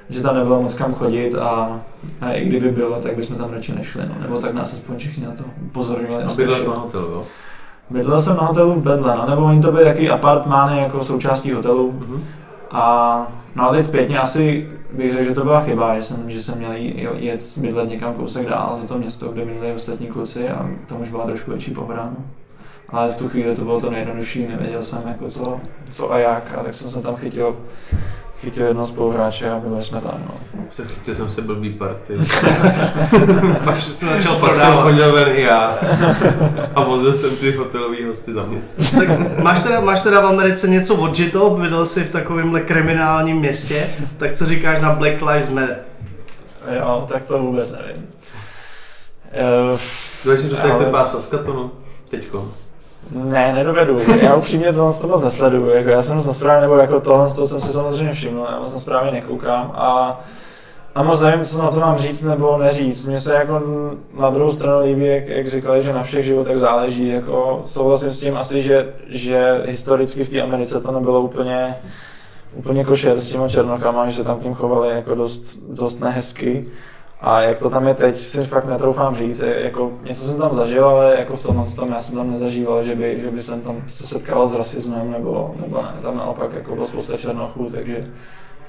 [0.10, 1.80] že tam nebylo moc kam chodit a,
[2.22, 4.16] a i kdyby bylo, tak bychom tam radši nešli, no.
[4.22, 6.24] nebo tak nás aspoň všichni na to upozorňovali.
[6.24, 7.26] A bydlel na hotelu, jo?
[7.90, 11.92] Bydlel jsem na hotelu vedle, no, nebo oni to byly takový apartmány jako součástí hotelu.
[11.92, 12.22] Mm-hmm.
[12.72, 13.28] A
[13.60, 16.58] no a teď zpětně asi bych řekl, že to byla chyba, že jsem, že jsem
[16.58, 16.72] měl
[17.16, 21.10] jet bydlet někam kousek dál za to město, kde bydleli ostatní kluci a tam už
[21.10, 22.14] byla trošku větší pohoda.
[22.18, 22.26] No.
[22.90, 25.60] Ale v tu chvíli to bylo to nejjednodušší, nevěděl jsem jako co,
[25.92, 27.58] co a jak, a tak jsem se tam chytil
[28.42, 30.24] chytil jednoho spoluhráče a byli jsme tam.
[30.28, 30.62] No.
[30.72, 32.14] Se chytil jsem se blbý party.
[33.64, 35.78] Pak jsem začal pak jsem ven i já.
[36.76, 38.84] A vozil jsem ty hotelový hosty za město.
[39.00, 41.50] tak máš teda, máš teda v Americe něco odžito?
[41.50, 43.88] Bydl jsi v takovémhle kriminálním městě?
[44.18, 45.80] Tak co říkáš na Black Lives Matter?
[46.76, 48.08] Jo, tak to vůbec nevím.
[49.72, 49.80] Uh,
[50.24, 51.72] Dovedeš si představit, jak vypadá v Saskatonu?
[52.10, 52.52] Teďko.
[53.12, 54.00] Ne, nedovedu.
[54.22, 55.70] Já upřímně to moc nesleduju.
[55.70, 58.60] Jako já jsem moc na zprávě, nebo jako tohle, to jsem si samozřejmě všiml, já
[58.60, 60.22] moc na zprávě nekoukám a,
[60.96, 63.06] a moc nevím, co na to mám říct nebo neříct.
[63.06, 63.62] Mně se jako
[64.20, 67.08] na druhou stranu líbí, jak, jak říkali, že na všech životech záleží.
[67.08, 71.76] Jako souhlasím s tím asi, že, že historicky v té Americe to nebylo úplně
[72.56, 76.68] úplně košer s těma černokama, že se tam tím chovali jako dost, dost nehezky.
[77.22, 79.40] A jak to tam je teď, si fakt netroufám říct.
[79.40, 82.96] Jako, něco jsem tam zažil, ale jako v tomhle tom já jsem tam nezažíval, že
[82.96, 85.94] by, že by jsem tam se setkal s rasismem, nebo, nebo ne.
[86.02, 88.08] Tam naopak jako bylo spousta černochů, takže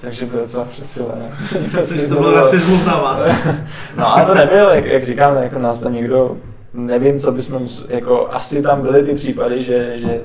[0.01, 1.31] takže byl docela přesilené.
[1.77, 3.29] Myslím, že to byl rasismus na vás.
[3.97, 6.37] no a to nebyl, jak, jak říkám, jako nás tam někdo,
[6.73, 10.21] nevím, co bychom, jako asi tam byly ty případy, že, že,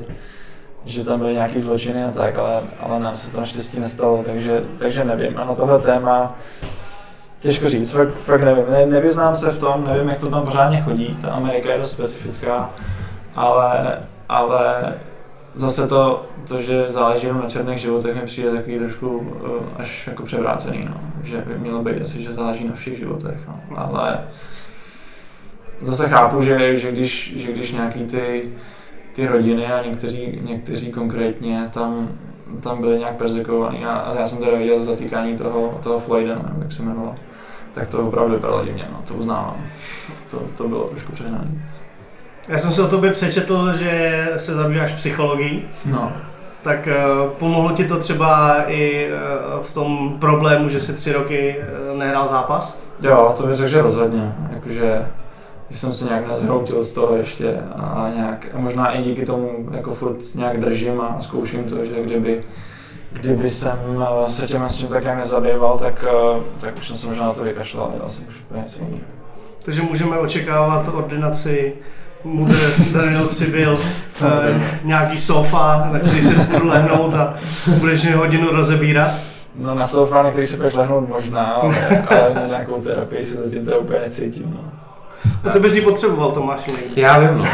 [0.84, 4.64] že tam byly nějaký zločiny a tak, ale, ale nám se to naštěstí nestalo, takže,
[4.78, 5.38] takže nevím.
[5.38, 6.38] A na tohle téma
[7.46, 8.64] Těžko říct, fakt, fakt nevím.
[8.70, 11.18] Ne, nevyznám se v tom, nevím, jak to tam pořádně chodí.
[11.20, 12.68] Ta Amerika je dost specifická,
[13.34, 14.94] ale, ale
[15.54, 19.26] zase to, to, že záleží jenom na černých životech, mi přijde takový trošku uh,
[19.78, 21.00] až jako převrácený, no.
[21.22, 23.60] Že by mělo být asi, že záleží na všech životech, no.
[23.76, 24.20] Ale
[25.82, 28.52] zase chápu, že, že, když, že když nějaký ty,
[29.12, 32.08] ty rodiny a někteří, někteří konkrétně tam,
[32.60, 36.62] tam byli nějak perzekovaní a, a já jsem teda viděl zatýkání toho, toho Floyda, nevím,
[36.62, 37.14] jak se jmenoval
[37.76, 39.56] tak to opravdu vypadalo divně, no, to uznávám.
[40.30, 41.48] To, to bylo trošku přehnané.
[42.48, 45.62] Já jsem si o tobě přečetl, že se zabýváš psychologií.
[45.84, 46.12] No.
[46.62, 51.56] Tak uh, pomohlo ti to třeba i uh, v tom problému, že si tři roky
[51.92, 52.78] uh, nehrál zápas?
[53.00, 54.34] Jo, to bych řekl, že rozhodně.
[54.50, 55.06] Jakože
[55.70, 59.68] že jsem se nějak nezhroutil z toho ještě a nějak, a možná i díky tomu
[59.70, 62.42] jako furt nějak držím a zkouším to, že kdyby
[63.20, 63.78] kdyby jsem
[64.26, 67.26] eh, se těm s tím tak nějak nezabýval, tak, eh, tak už jsem se možná
[67.26, 69.00] na to vykašlal, dělal jsem už úplně něco jiného.
[69.62, 71.72] Takže můžeme očekávat ordinaci
[72.24, 73.78] Mudr Daniel přibyl
[74.22, 77.34] eh, nějaký sofa, na který se budu lehnout a
[77.78, 79.14] budeš mě hodinu rozebírat?
[79.54, 81.74] No na sofa, na který se budeš lehnout možná, ale,
[82.10, 84.50] ale na nějakou terapii se zatím to úplně necítím.
[84.54, 84.85] No.
[85.44, 87.00] A to bys ji potřeboval, Tomáši, někdy.
[87.00, 87.44] Já vím, no.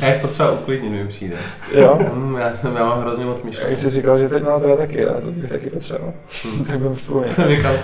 [0.00, 1.36] já je potřeba uklidnit, mi přijde.
[1.74, 1.98] Jo?
[2.14, 3.70] Mm, já, jsem, já mám hrozně moc myšlenek.
[3.70, 6.12] Jak jsi říkal, že teď mám teda taky, ale to bych taky potřeboval.
[6.44, 6.64] Hmm.
[6.64, 7.32] tak bych vzpomněl.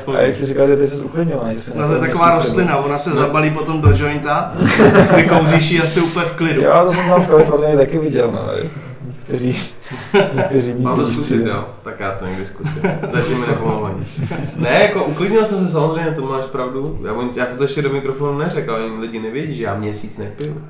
[0.17, 2.77] A jak jsi říkal, že ty jsi uklidnila, že se No to je taková rostlina,
[2.77, 3.17] ona se no.
[3.17, 4.55] zabalí potom do jointa,
[5.17, 6.63] vykouříš ji asi úplně v klidu.
[6.63, 8.49] Jo, to jsem tam v Kalifornii taky viděl, no.
[9.07, 9.63] Někteří
[10.79, 11.69] Mám to zkusit, jo.
[11.83, 12.83] Tak já to někdy zkusím.
[13.11, 14.21] Zatím mi nepomohlo nic.
[14.57, 17.01] Ne, jako uklidnil jsem se samozřejmě, to máš pravdu.
[17.07, 20.63] Já, já jsem to ještě do mikrofonu neřekl, ale lidi nevědí, že já měsíc nepiju.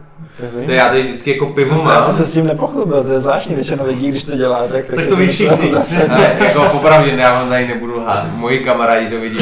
[0.66, 2.04] To já tady vždycky jako pivo mám.
[2.04, 4.96] Ty se s tím nepochlubil, to je zvláštní, většinou lidí, když to dělá, tak, tak,
[4.96, 5.72] tak to ví všichni.
[6.08, 9.38] Ne, jako popravdě, já vám tady nebudu lhát, moji kamarádi to vidí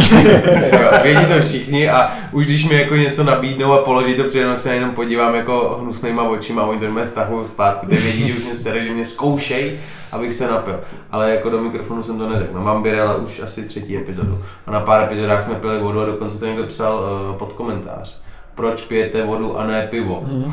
[1.03, 4.61] vědí to všichni a už když mi jako něco nabídnou a položí to přede tak
[4.61, 8.35] se jenom podívám jako hnusnýma očima a oni to mě stahují zpátky, tak vědí, že
[8.35, 9.79] už mě sere, že mě zkoušej
[10.13, 10.81] abych se napil.
[11.11, 12.55] Ale jako do mikrofonu jsem to neřekl.
[12.55, 14.43] No, mám Birela už asi třetí epizodu.
[14.67, 18.21] A na pár epizodách jsme pili vodu a dokonce to někdo psal uh, pod komentář.
[18.55, 20.25] Proč pijete vodu a ne pivo?
[20.27, 20.53] Mm.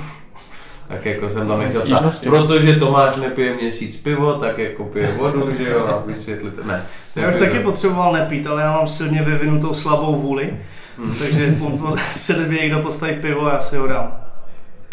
[0.87, 5.53] Tak jako jsem tam nechtěl psát, protože Tomáš nepije měsíc pivo, tak jako pije vodu,
[5.57, 6.85] že jo, a vysvětlit, ne.
[7.15, 10.53] Já už taky potřeboval nepít, ale já mám silně vyvinutou slabou vůli,
[10.97, 11.15] hmm.
[11.19, 11.55] takže
[12.19, 14.27] přede mě někdo postaví pivo, já si ho dám.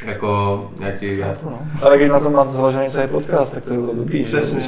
[0.05, 1.35] Jako, já ti, já...
[1.45, 1.59] No.
[1.83, 4.25] Ale když na tom máte založený celý podcast, tak to bylo dobrý.
[4.25, 4.61] Přesně.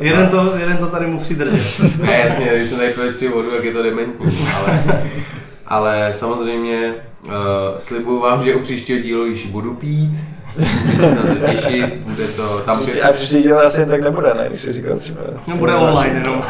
[0.00, 1.98] jeden, to, jeden to tady musí držet.
[2.02, 4.82] ne, jasně, když jsme tady pili tři vodu, tak je to dementní, ale,
[5.66, 7.32] ale samozřejmě uh,
[7.76, 10.12] slibuju vám, že u příštího dílu již budu pít,
[10.56, 12.80] Můžete se na to těšit, bude to tam...
[12.80, 15.20] Příště, a příští díl asi tak nebude, ne, když si říkal třeba.
[15.48, 16.42] No bude online jenom.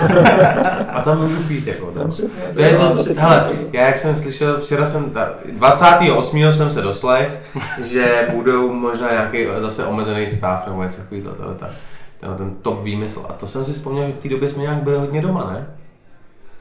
[0.89, 1.87] a tam můžu pít, jako.
[1.87, 6.53] Tam si, to je to, hele, já jak jsem slyšel, včera jsem, ta, 28.
[6.53, 7.41] jsem se doslech,
[7.85, 11.35] že budou možná nějaký zase omezený stav nebo něco takového,
[12.37, 13.27] ten top výmysl.
[13.29, 15.67] A to jsem si vzpomněl, že v té době jsme nějak byli hodně doma, ne?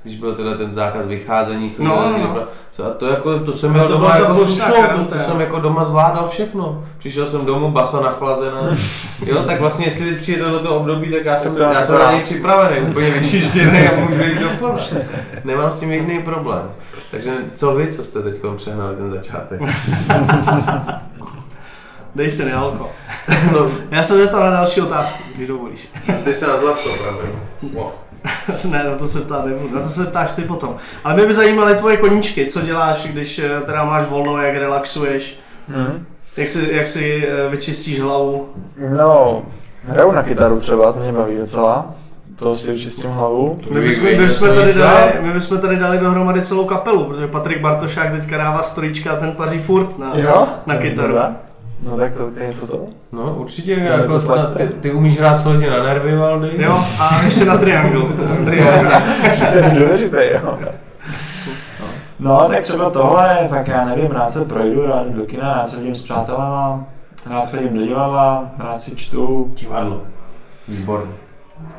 [0.04, 2.48] Když byl tenhle ten zákaz vycházení, no, no.
[2.86, 4.46] a to jako, to jsem měl to doma jako to,
[5.06, 6.84] to, jsem jako doma zvládal všechno.
[6.98, 8.78] Přišel jsem domů, basa nachlazená.
[9.26, 12.00] jo, tak vlastně jestli teď přijde do toho období, tak já jsem, to, já jsem
[12.00, 14.80] na něj připravený, úplně vyčištěný a můžu jít do pole.
[15.44, 16.72] Nemám s tím jediný problém.
[17.12, 19.62] Takže co vy, co jste teď přehnali ten začátek?
[22.16, 22.90] Dej si nealko.
[23.52, 23.72] no.
[23.92, 25.90] Já se zeptal na další otázku, když dovolíš.
[26.24, 27.24] Ty se na zlatko, pravda.
[27.74, 28.11] Wow.
[28.70, 30.76] Ne, na to se ptát nebudu, na to se ptáš ty potom.
[31.04, 35.40] Ale mě by zajímaly tvoje koníčky, co děláš, když eh, teda máš volno, jak relaxuješ,
[35.68, 36.06] hmm.
[36.38, 38.50] jak, si, jak si eh, vyčistíš hlavu.
[38.98, 39.44] No,
[39.84, 41.94] hraju na kytaru třeba, to mě baví docela.
[42.36, 43.60] To si vyčistím hlavu.
[43.70, 47.62] My bychom, my bychom, tady dali, my bychom tady dali dohromady celou kapelu, protože Patrik
[47.62, 50.48] Bartošák teďka dává storička a ten paří furt na, jo?
[50.66, 51.18] na kytaru.
[51.82, 52.86] No tak to je něco to?
[53.12, 56.52] No určitě, jako, na, ty, ty, umíš hrát solidně na nervy, Valdy.
[56.58, 58.04] Jo, a ještě na triangle.
[58.46, 59.02] triangle.
[59.52, 60.60] to je důležité, jo.
[62.20, 65.78] No, tak třeba tohle, tak já nevím, rád se projdu, rád do kina, rád se
[65.78, 66.86] vidím s přátelama,
[67.30, 69.50] rád chodím do divadla, rád si čtu.
[69.54, 70.02] Divadlo.
[70.68, 71.14] Výborně.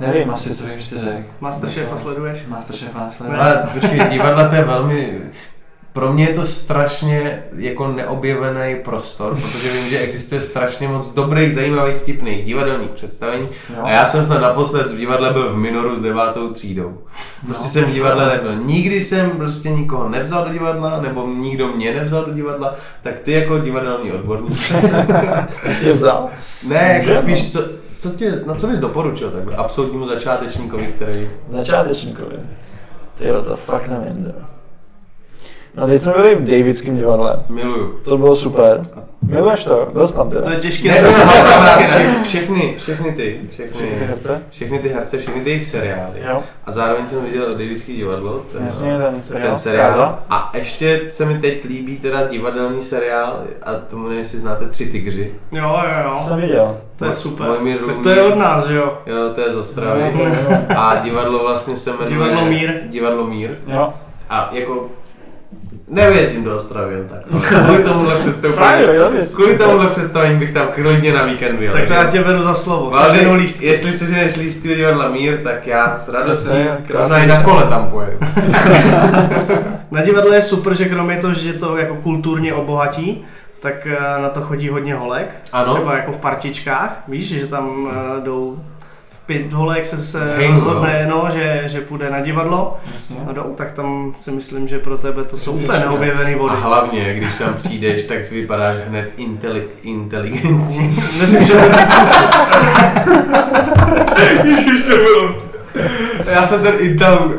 [0.00, 1.24] Nevím asi, co bych ještě řekl.
[1.40, 2.46] Masterchefa sleduješ?
[2.46, 3.40] Masterchefa nesleduješ.
[3.40, 5.20] Ale počkej, divadla to je velmi
[5.92, 11.55] pro mě je to strašně jako neobjevený prostor, protože vím, že existuje strašně moc dobrých,
[11.55, 13.48] zajímavých, vtipných divadelních představení.
[13.76, 13.87] No.
[13.87, 16.98] A já jsem snad naposled v divadle byl v Minoru s devátou třídou.
[17.46, 17.70] Prostě no.
[17.70, 18.57] jsem v divadle nebyl.
[18.57, 23.33] Nikdy jsem prostě nikoho nevzal do divadla, nebo nikdo mě nevzal do divadla, tak ty
[23.33, 24.59] jako divadelní odborník.
[25.83, 26.28] Tě vzal?
[26.68, 27.62] Ne, jako spíš, co,
[27.96, 31.31] co tě, na co bys doporučil takhle absolutnímu začátečníkovi, který...
[31.50, 32.37] Začátečníkovi?
[33.18, 34.33] Ty to fakt nevím.
[35.74, 37.42] No teď jsme byli v Davidském divadle.
[37.48, 38.00] Miluju.
[38.04, 38.80] To bylo super.
[39.22, 39.88] Miluješ to?
[39.92, 40.42] Byl jsi tam teda.
[40.42, 40.88] To je těžké.
[40.88, 45.64] Ne, to jsem všechny, všechny ty, všechny, všechny herce, všechny ty herce, všechny ty jejich
[45.64, 46.20] seriály.
[46.28, 46.42] Jo.
[46.66, 48.42] A zároveň jsem viděl Davidský divadlo.
[48.52, 49.48] Ten, Jasně, ten seriál.
[49.48, 50.18] Ten seriál.
[50.30, 54.87] A ještě se mi teď líbí teda divadelní seriál, a tomu nevím, jestli znáte Tři
[54.87, 55.35] tygři.
[55.52, 56.18] Jo, jo, jo.
[56.18, 56.76] Jsem viděl.
[56.96, 57.46] To je super.
[57.87, 58.98] tak to je od nás, že jo?
[59.06, 60.12] Jo, to je z Ostravy.
[60.14, 62.08] No, a divadlo vlastně se jmenuje...
[62.08, 62.72] Divadlo Mír.
[62.87, 63.50] Divadlo Mír.
[63.66, 63.94] Jo.
[64.30, 64.88] A jako
[65.92, 67.18] Nevěřím do Ostravy jen tak.
[67.64, 68.85] Kvůli tomuhle představení,
[69.35, 71.72] kvůli tomuhle představení bych tam klidně na víkend byl.
[71.72, 72.96] Tak to já tě beru za slovo.
[72.96, 73.66] Ale lístky.
[73.66, 76.48] Jestli si ženeš lístky do divadla Mír, tak já s radostí,
[76.98, 78.18] možná i na kole tam pojedu.
[79.90, 83.24] na divadle je super, že kromě toho, že to jako kulturně obohatí,
[83.61, 85.35] tak eh, na to chodí hodně holek.
[85.52, 85.74] Ano.
[85.74, 88.59] Třeba jako v partičkách, víš, že tam uh, jdou
[89.33, 92.77] pět holek se, se rozhodne, no, že, že půjde na divadlo,
[93.29, 96.55] a do, tak tam si myslím, že pro tebe to jsou úplně neobjevený vody.
[96.55, 100.97] A hlavně, když tam přijdeš, tak vypadáš hned inteli- inteligentní.
[101.21, 101.71] Myslím, že to je
[104.51, 105.35] Ježiš, to bylo.
[106.33, 107.33] Já jsem ten intel.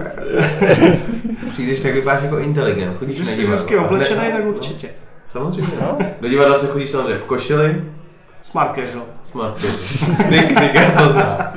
[1.49, 3.55] Přijdeš, tak vypadáš jako inteligent, chodíš Když na divadlo.
[3.55, 4.89] Když jsi oblečený, tak určitě.
[5.29, 5.97] Samozřejmě, no.
[6.21, 7.83] Do divadla se chodí samozřejmě v košili,
[8.43, 9.05] Smart casual.
[9.23, 10.17] Smart casual.
[10.29, 11.53] Nick, Nick já to zná.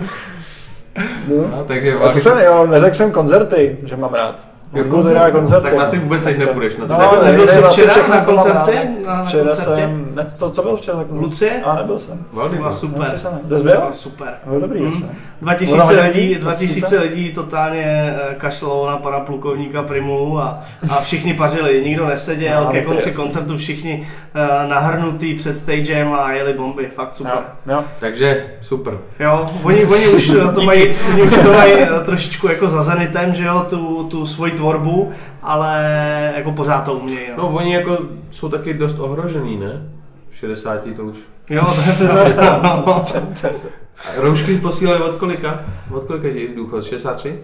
[1.28, 1.48] No.
[1.48, 4.55] no, takže a co jsem, jo, neřekl jsem koncerty, že mám rád.
[4.72, 5.02] Jako
[5.32, 5.68] koncerty.
[5.68, 6.76] Tak na ty vůbec teď nepůjdeš.
[6.76, 8.78] Na ty no, nebyl jsi včera na koncerty?
[9.06, 9.74] Na, včera koncertě?
[9.74, 11.04] jsem, ne, co, co byl včera?
[11.10, 11.62] Lucie?
[11.64, 12.24] A nebyl jsem.
[12.32, 13.18] Valdy byla super.
[13.18, 13.62] Jsi byl?
[13.62, 14.34] Byla super.
[14.46, 15.10] Byl dobrý, hmm.
[15.42, 21.82] 2000 lidí, 2000 lidí totálně eh, kašlalo na pana plukovníka Primulu a, a všichni pařili.
[21.84, 26.86] Nikdo neseděl, no, ke konci koncertu všichni uh, nahrnutý před stagem a jeli bomby.
[26.86, 27.32] Fakt super.
[27.66, 27.84] Jo, jo.
[28.00, 28.98] Takže super.
[29.20, 31.72] Jo, oni, oni už to mají, oni už to mají
[32.04, 37.28] trošičku jako za zenitem, že jo, tu, tu svoji tvorbu, ale jako pořád to umějí.
[37.30, 37.36] No.
[37.36, 37.98] no oni jako
[38.30, 39.88] jsou taky dost ohrožený, ne?
[40.30, 41.16] 60 to už.
[41.50, 42.34] Jo, to je.
[43.96, 45.60] A roušky posílají od kolika?
[45.90, 46.84] Od kolika je důchod?
[46.84, 47.38] 63?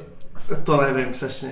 [0.62, 1.51] to nevím přesně.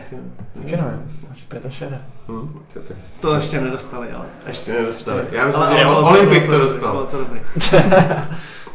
[0.54, 2.00] Taky nevím, asi 65.
[2.28, 2.96] Hm, co tak?
[3.20, 4.24] To ještě nedostali, ale.
[4.46, 5.22] Ještě nedostali.
[5.30, 7.06] Já myslím, ale, že ale Olympik bylo to dobrý, bylo dostal.
[7.10, 7.40] to dobrý.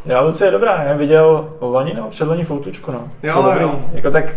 [0.05, 3.07] Já Lucie je dobrá, já viděl loni nebo předloni foutučku, no.
[3.23, 3.85] Jo, jo.
[3.93, 4.35] Jako tak,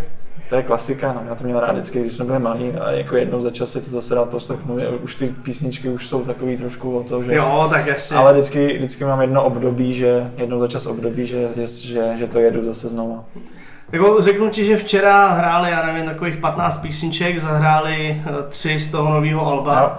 [0.48, 1.22] to je klasika, no.
[1.28, 3.80] já to měl rád vždycky, když jsme byli malí a jako jednou za čas si
[3.80, 4.76] to zase rád poslechnu.
[5.02, 7.34] Už ty písničky už jsou takový trošku o to, že...
[7.34, 8.16] Jo, tak jasně.
[8.16, 12.26] Ale vždycky, vždycky mám jedno období, že jednou za čas období, že, že, že, že
[12.26, 13.24] to jedu zase znova.
[13.92, 18.90] Jako řeknu ti, že včera hráli, já nevím, takových 15 písniček, zahráli eh, tři z
[18.90, 19.80] toho nového alba.
[19.80, 19.92] Jo.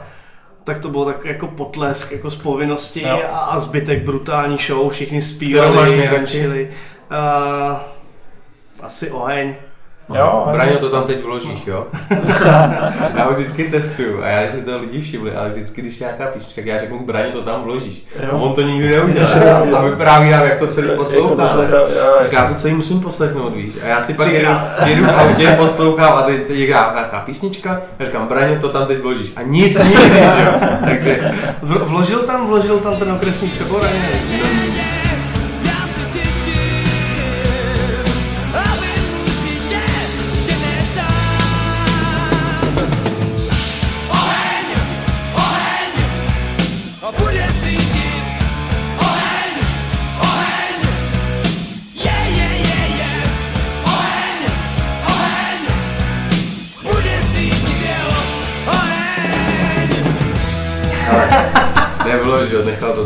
[0.63, 3.21] Tak to bylo tak jako potlesk, jako z povinnosti Jo.
[3.31, 6.69] a, a zbytek brutální show, všichni zpívali, tančili.
[7.12, 7.77] Uh,
[8.81, 9.55] asi oheň.
[10.15, 11.88] Jo, Braňo, to tam teď vložíš, jo?
[13.15, 16.26] já ho vždycky testuju a já si to lidi všimli, ale vždycky, když je nějaká
[16.26, 18.06] písnička, tak já řeknu, Braňo, to tam vložíš.
[18.24, 18.30] Jo.
[18.32, 19.28] A on to nikdy neudělá.
[19.78, 21.58] A vyprávěl, jak to celý poslouchá.
[22.22, 23.74] Říká, to celý musím poslechnout, víš.
[23.84, 24.52] A já si pak jedu,
[24.86, 29.00] jedu v autě, poslouchám a teď je nějaká písnička a říkám, Braňo, to tam teď
[29.00, 29.32] vložíš.
[29.36, 30.52] A nic že jo?
[30.86, 34.88] Takže vložil tam, vložil tam ten okresní přebor, ani nevím.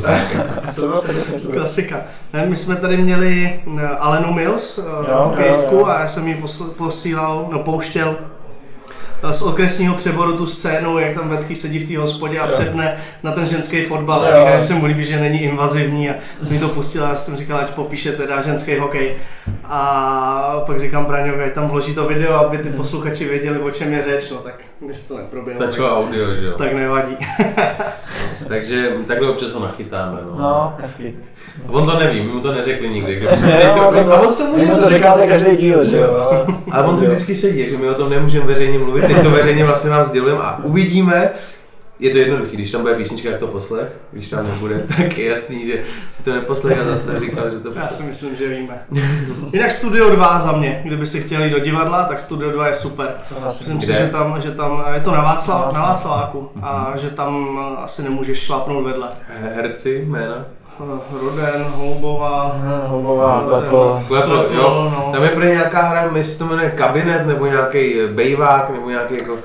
[0.04, 0.22] Tak.
[0.72, 1.02] Co bylo?
[1.54, 1.98] Klasika.
[2.34, 5.86] Ne, my jsme tady měli eh, Alenu Mills, Jo, uh, jo, hokejistku, jo.
[5.86, 8.24] a já jsem posl- posílal, no pouštěl eh,
[9.32, 13.32] z okresního přeboru tu scénu, jak tam Vetchy sedí v té hospodě a přepne na
[13.32, 16.60] ten ženský fotbal a říká, že se mu líbí, že není invazivní a jsem jí
[16.60, 19.16] to pustil a já jsem říkal, ať popíše teda ženský hokej.
[19.64, 23.94] A pak říkám Braňovi, ať tam vloží to video, aby ty posluchači věděli, o čem
[23.94, 24.54] je řeč, no tak
[24.88, 25.62] mi se to neproběhlo.
[25.66, 26.54] Stačilo audio, že jo?
[26.58, 27.18] tak nevadí.
[28.48, 30.36] Takže takhle občas ho nachytáme, no.
[30.40, 31.14] No, hezký.
[31.72, 33.20] On to neví, my mu to neřekli nikdy.
[33.20, 33.28] že-
[33.66, 36.18] Jo, a on to může říkáte každý díl, že jo?
[36.30, 39.32] ale- A on to vždycky sedí, že my o tom nemůžeme veřejně mluvit, teď to
[39.32, 41.30] veřejně vlastně vám sdělujeme a uvidíme,
[41.99, 45.30] je to jednoduchý, když tam bude písnička, jak to poslech, když tam nebude, tak je
[45.30, 47.91] jasný, že si to neposlech a zase říkal, že to Já poslech.
[47.91, 48.86] si myslím, že víme.
[49.54, 53.13] Jinak Studio 2 za mě, kdyby si chtěli do divadla, tak Studio 2 je super.
[53.45, 57.60] Myslím si, že tam, že tam, je to na, Václav, na Václaváku a že tam
[57.84, 59.10] asi nemůžeš šlápnout vedle.
[59.41, 60.45] Herci, jména?
[60.80, 62.56] Roden, Houbová,
[62.88, 64.02] Houbová, No, Klepl.
[64.08, 64.92] Klepl, Klepl, jo.
[64.98, 65.10] no.
[65.12, 69.38] Tam je pro nějaká hra, jestli to jmenuje kabinet, nebo nějaký bejvák, nebo nějaký jako...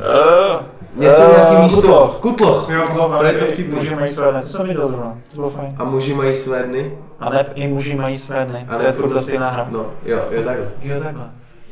[0.00, 0.64] Eh,
[0.96, 1.80] Něco, eh, nějaký místo.
[1.80, 2.18] Kutloch.
[2.20, 2.70] Kutloch.
[2.70, 3.74] Jo, Kutloch, to vtipný.
[3.74, 5.74] Muži mají své dny, to jsem viděl zrovna, to bylo fajn.
[5.78, 6.98] A muži mají své dny.
[7.20, 9.66] A ne, i muži mají své dny, A to ne je furt ta stejná hra.
[9.70, 10.66] No, jo, jo takhle.
[10.82, 11.24] Jo, takhle.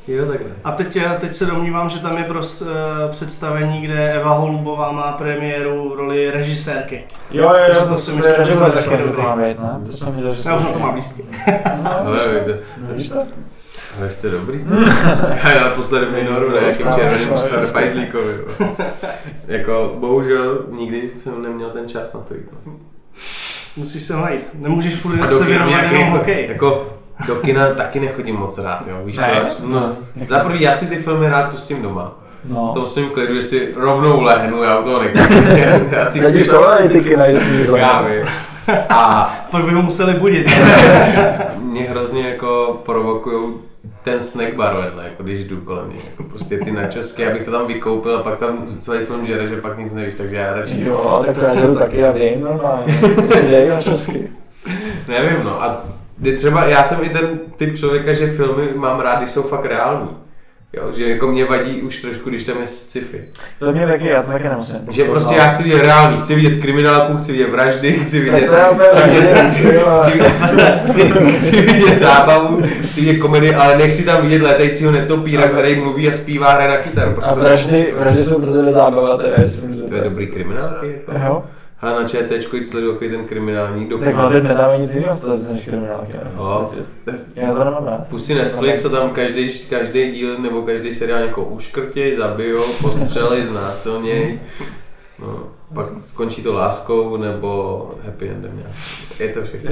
[0.08, 0.50] Jo takhle.
[0.64, 5.12] A teď, teď se domnívám, že tam je prostě eh, představení, kde Eva Holubová má
[5.12, 7.04] premiéru v roli režisérky.
[7.30, 9.16] Jo, jo, jo, to to si si myslím, že bude to taky taky dobrý.
[9.16, 9.70] to má být, ne?
[9.86, 11.24] To jsem viděl, že Já už na to mám lístky.
[12.04, 12.50] Ale to,
[12.88, 13.18] No, víš to?
[13.98, 14.64] ale jste dobrý.
[14.64, 14.74] to.
[15.54, 18.32] Já naposledy v minoru na nějakém červeném star Pajzlíkovi.
[18.60, 18.68] jo.
[19.46, 22.34] jako, bohužel, nikdy jsem neměl ten čas na to.
[22.66, 22.72] no.
[23.76, 24.50] Musíš se ho najít.
[24.54, 26.48] Nemůžeš furt A se věnovat nějaký, jenom hokej.
[26.48, 28.96] jako, do kina taky nechodím moc rád, jo.
[29.04, 29.40] Víš Ne?
[29.40, 29.52] proč?
[29.64, 29.96] No.
[30.26, 32.12] Za prvý, já si ty filmy rád pustím doma.
[32.44, 32.70] V No.
[32.74, 35.58] tom svém klidu, že si rovnou lehnu, já u toho nechci.
[35.90, 37.66] já si chci jsou ale ty kina, že si.
[37.76, 38.24] Já vím.
[38.88, 40.46] A Pak by ho museli budit.
[41.62, 43.54] mě hrozně jako provokujou
[44.02, 47.50] ten snack bar vedle, jako když jdu kolem mě, jako prostě ty načosky, abych to
[47.50, 50.84] tam vykoupil a pak tam celý film žere, že pak nic nevíš, takže já radši
[50.84, 52.98] Jo, tak to já dělu taky, já vím normálně.
[53.16, 54.30] To se dějí na česky.
[55.08, 55.84] nevím, no a
[56.18, 59.64] kdy třeba já jsem i ten typ člověka, že filmy mám rád, když jsou fakt
[59.64, 60.08] reální.
[60.72, 63.24] Jo, že jako mě vadí už trošku, když tam je sci-fi.
[63.58, 64.76] To mě taky, já to taky nemusím.
[64.90, 68.50] Že prostě já chci vidět reální, chci vidět kriminálku, chci vidět vraždy, chci vidět,
[69.12, 75.48] je chci vidět, chci vidět, zábavu, chci vidět komedii, ale nechci tam vidět letajícího netopíra,
[75.48, 77.10] který mluví a zpívá hraje na kytaru.
[77.10, 79.36] A Prostě to- vraždy, vraždy jsou pro tebe zábava, teda
[79.88, 80.70] To je dobrý kriminál.
[80.82, 81.12] Jako.
[81.26, 81.44] Jo.
[81.80, 82.08] Ale na
[82.56, 84.32] jít sleduju takový ten kriminální Tak na dokument.
[84.32, 86.12] teď nedáme nic jiného v televizi než kriminálky.
[87.34, 88.08] Já to nemám rád.
[88.08, 94.40] Pustí Netflix a tam každý, každý díl nebo každý seriál někoho uškrtěj, zabijou, postřelej, znásilněj.
[95.18, 95.42] No,
[95.74, 98.72] pak skončí to láskou nebo happy endem nějak.
[99.20, 99.70] Je to všechno.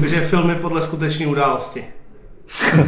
[0.00, 1.84] Takže filmy podle skutečné události.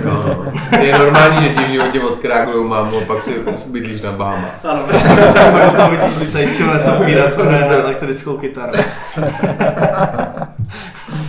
[0.05, 3.35] No, je normální, že ti v životě odkrákujou mámu a pak si
[3.67, 4.65] bydlíš na Bahamách.
[4.65, 4.83] Ano,
[5.35, 8.73] tak to vidíš lítajícího netopíra, co hraje na elektrickou kytaru.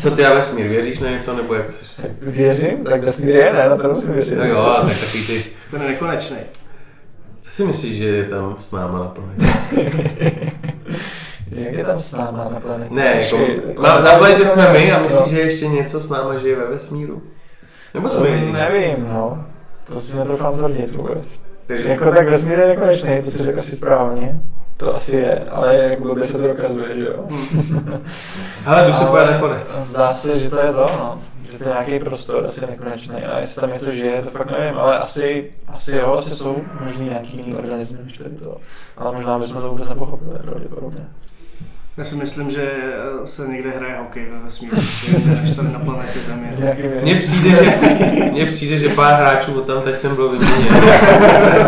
[0.02, 2.08] Co ty a vesmír, věříš na něco nebo jak jsi?
[2.22, 4.38] Věřím, tak vesmír je, ne, na to musím věřit.
[4.38, 6.38] No jo, tak takový ty, Ten je nekonečný.
[7.42, 9.46] co si myslíš, že je tam s náma na planetě?
[11.52, 12.96] Jak je tam s náma na planetě?
[12.96, 13.38] Ne, jako,
[13.82, 17.22] na, na planetě jsme my a myslíš, že ještě něco s náma žije ve vesmíru?
[17.94, 18.54] Nebo jsme To jediní?
[18.54, 19.46] Nevím, no.
[19.84, 21.40] To si netroufám tvrdit vůbec.
[21.68, 24.42] Takže Jako tak vesmír je nekonečný, to si řekl asi správně.
[24.78, 27.26] To asi je, ale jak blbě se to dokazuje, že jo.
[28.66, 29.76] Hele, jdu se Ale pojít nakonec.
[29.80, 31.20] Zdá se, že to je to, no.
[31.52, 33.16] Že to je nějaký prostor asi nekonečný.
[33.16, 37.06] A jestli tam něco žije, to fakt nevím, ale asi, asi jo, asi jsou možný
[37.06, 38.58] nějaký jiný organismy než tady to.
[38.98, 41.08] Ale možná bychom to vůbec nepochopili, pravděpodobně.
[42.02, 44.78] Já si myslím, že eh, se někde hraje hokej ve vesmíru,
[45.42, 46.54] než tady na planetě Země.
[47.02, 47.90] Mně přijde, že,
[48.32, 50.74] mně přijde, že pár hráčů od tam teď jsem byl vyměněn.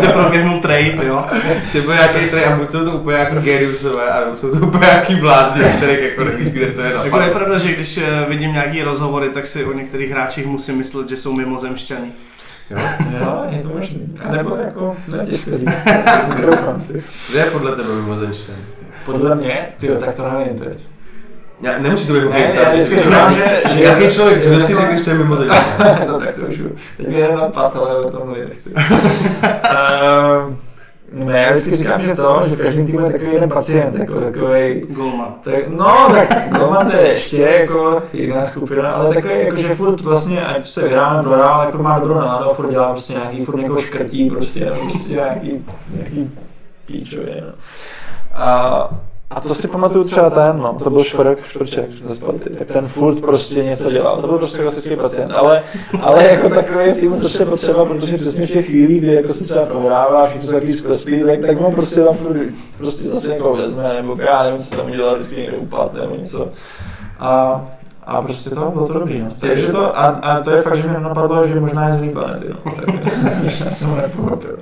[0.00, 1.24] Že proběhnul trade, jo.
[1.72, 4.66] Že byl nějaký trade a buď jsou to úplně nějaký geriusové, a nebo jsou to
[4.66, 8.26] úplně nějaký blázni, kterých jako nevíš, kde to je Jako je pravda, že když eh,
[8.28, 12.12] vidím nějaký rozhovory, tak si o některých hráčích musím myslet, že jsou mimozemšťani.
[12.70, 12.78] Jo?
[13.20, 14.14] Jo, je to možný.
[14.28, 15.46] A nebo jako, říct.
[16.46, 17.04] Doufám si.
[17.30, 18.54] Kde je podle tebe mimozenštěn?
[19.06, 20.84] Podle mě, ty tak to nevím teď.
[21.62, 22.60] Já, nemusí to být Ne, hokejista.
[22.62, 25.64] já vždycky říkám, že- že- Jaký člověk, kdo si řekneš, že to je mimozenštěn?
[26.08, 26.56] no tak to už
[26.96, 28.74] teď mě jenom napad, ale o tom mluvit nechci.
[29.70, 30.56] Ehm,
[31.12, 34.20] ne, já vždycky říkám, že to, že v každém týmu je takový jeden pacient, jako
[34.20, 35.34] takový Golman.
[35.42, 40.00] tak, no, tak Golman to je ještě jako jiná skupina, ale takový jako, že furt
[40.00, 43.12] vlastně, ať se vyhrá nebo prohrá, ale jako má dobrou náladu a furt dělá prostě
[43.12, 45.64] nějaký, furt někoho škrtí prostě, nebo prostě nějaký,
[45.96, 46.30] nějaký
[46.86, 47.52] píčově, no.
[48.34, 48.88] A,
[49.30, 52.86] a to si pamatuju třeba ten, no, to byl Švrk, Švrček ze Sparty, tak ten
[52.86, 55.62] furt prostě něco dělal, to byl prostě klasický pacient, ale,
[56.00, 59.44] ale jako takový v týmu strašně potřeba, protože přesně v těch chvílích, kdy jako se
[59.44, 62.36] třeba prohrává, všichni jsou takový skleslí, tak, tak on prostě tam furt,
[62.78, 66.48] prostě zase někoho vezme, nebo já nevím, co tam udělal, vždycky někde upad, nebo něco.
[67.18, 67.64] A,
[68.04, 69.26] a prostě to bylo to dobrý, no.
[69.40, 72.12] Takže to, a, a to je fakt, že mě napadlo, že možná je z jiný
[72.12, 72.72] planety, no.
[72.72, 72.88] Tak,
[73.64, 74.58] já jsem ho nepochopil.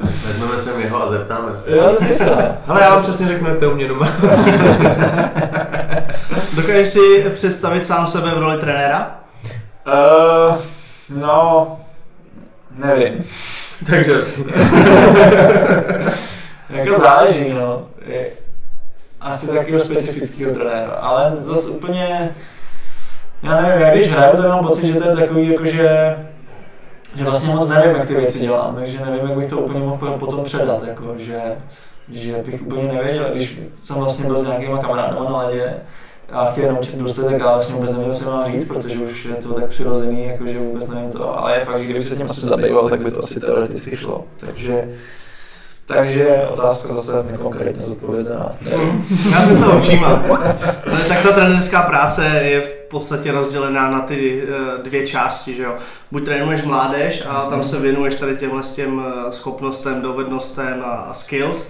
[0.00, 1.76] Vezmeme sem jeho a zeptáme se.
[1.76, 2.58] Jo, to je se.
[2.66, 4.08] Ale já vám přesně řeknu, jak to je u mě doma.
[6.56, 9.16] Dokážeš si představit sám sebe v roli trenéra?
[9.86, 10.56] Uh,
[11.20, 11.76] no,
[12.70, 13.24] nevím.
[13.86, 14.12] Takže
[16.70, 17.86] jako záleží, no.
[18.06, 18.26] Je
[19.20, 22.34] asi takového specifického trenéra, ale zase úplně,
[23.42, 25.64] já nevím, já když hraju, to mám pocit, že to je takový, jako
[27.18, 30.18] že, vlastně moc nevím, jak ty věci dělám, takže nevím, jak bych to úplně mohl
[30.18, 31.40] potom předat, jako, že,
[32.12, 35.74] že bych úplně nevěděl, když jsem vlastně byl s nějakýma kamarádama na ledě,
[36.32, 39.34] a chtěl naučit bruslit, tak já vlastně vůbec nevěděl, co mám říct, protože už je
[39.34, 42.26] to tak přirozený, jako že vůbec nevím to, ale je fakt, že kdybych se tím
[42.30, 44.24] asi zabýval, tak by to asi teoreticky šlo.
[44.36, 44.88] Takže,
[45.86, 48.52] takže otázka zase nekonkrétně zodpovězená.
[48.60, 49.06] Nevím.
[49.32, 50.24] Já si toho všímám.
[50.28, 55.62] Ale tak ta trenerská práce je v podstatě rozdělená na ty eh, dvě části, že
[55.62, 55.76] jo.
[56.12, 61.14] Buď trénuješ mládež a tam se věnuješ tady těmhle s těm eh, schopnostem, dovednostem a,
[61.14, 61.68] skills.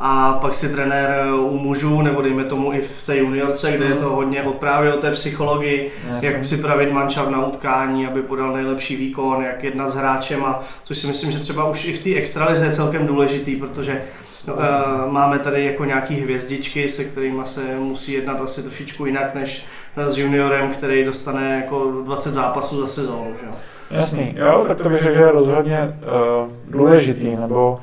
[0.00, 3.84] A pak si trenér eh, u mužů, nebo dejme tomu i v té juniorce, kde
[3.84, 6.28] je to hodně právě o té psychologii, Jasně.
[6.28, 10.98] jak připravit manšaft na utkání, aby podal nejlepší výkon, jak jednat s hráčem, a což
[10.98, 14.02] si myslím, že třeba už i v té extralize je celkem důležitý, protože
[14.48, 19.64] uh, máme tady jako nějaký hvězdičky, se kterými se musí jednat asi trošičku jinak než
[20.06, 23.34] s juniorem, který dostane jako 20 zápasů za sezónu.
[23.40, 23.46] Že?
[23.46, 23.52] jo.
[23.90, 25.98] Jasný, jo, tak to bych řekl, že je rozhodně
[26.42, 27.80] uh, důležitý, nebo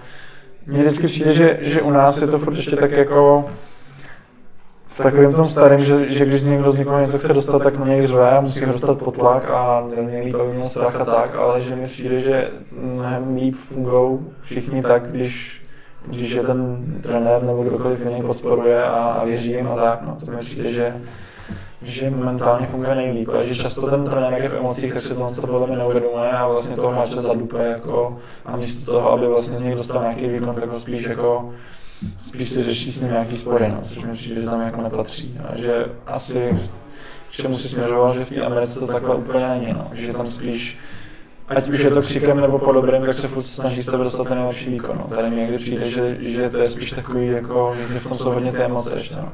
[0.68, 3.46] mně vždycky přijde, že, že u nás je to furt ještě tak jako
[4.88, 7.86] v takovém tom starém, že, že když někdo z někoho něco chce dostat, tak na
[7.86, 11.36] něj řve a musí ho dostat pod tlak a nejlíp, aby měl strach a tak,
[11.36, 15.64] ale že mi přijde, že mnohem líp fungují všichni tak, když,
[16.08, 20.18] když je ten trenér nebo kdokoliv jiný podporuje a, a věří jim a tak, no,
[20.26, 20.96] to mi přijde, že
[21.86, 25.68] že momentálně funguje nejlíp, že často ten trenér je v emocích, tak se to podle
[25.68, 29.76] mě neuvědomuje a vlastně toho hráče zadupe jako, a místo toho, aby vlastně z něj
[29.76, 31.54] dostal nějaký výkon, tak ho spíš jako
[32.18, 35.40] spíš si řeší s ním nějaký spory, no, což mi přijde, že tam jako nepatří.
[35.50, 36.56] A že asi
[37.30, 40.28] k čemu si směřoval, že v té Americe to takhle úplně není, no, že tam
[40.28, 40.78] spíš
[41.48, 44.38] ať už je to křikem nebo po dobrém, tak se furt snaží tebe dostat ten
[44.38, 44.98] nejlepší výkon.
[44.98, 45.16] No.
[45.16, 48.32] Tady mi někdy přijde, že, že to je spíš takový, jako, že v tom jsou
[48.32, 49.16] hodně ty emoce ještě.
[49.16, 49.32] No.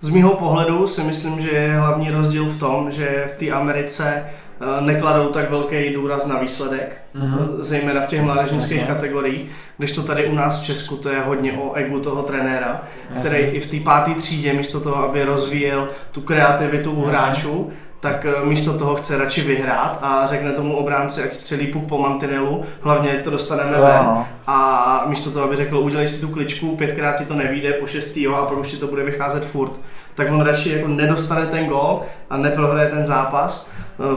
[0.00, 4.24] Z mýho pohledu si myslím, že je hlavní rozdíl v tom, že v té Americe
[4.24, 7.46] eh, nekladou tak velký důraz na výsledek, Mhm.
[7.60, 8.94] zejména v těch mládežnických Jasně.
[8.94, 12.82] kategoriích, když to tady u nás v Česku to je hodně o egu toho trenéra,
[13.14, 13.30] Jasně.
[13.30, 17.18] který i v té páté třídě místo toho, aby rozvíjel tu kreativitu u Jasně.
[17.20, 17.70] hráčů,
[18.00, 21.98] tak eh, místo toho chce radši vyhrát a řekne tomu obránci, ať střelí puk po
[21.98, 24.08] mantinelu, hlavně to dostaneme To ven.
[24.46, 28.22] A místo toho, aby řekl, udělej si tu kličku, pětkrát ti to nevíde, po šestý
[28.22, 29.80] jo, a pak už ti to bude vycházet furt,
[30.14, 33.69] tak on radši jako nedostane ten gol a neprohraje ten zápas,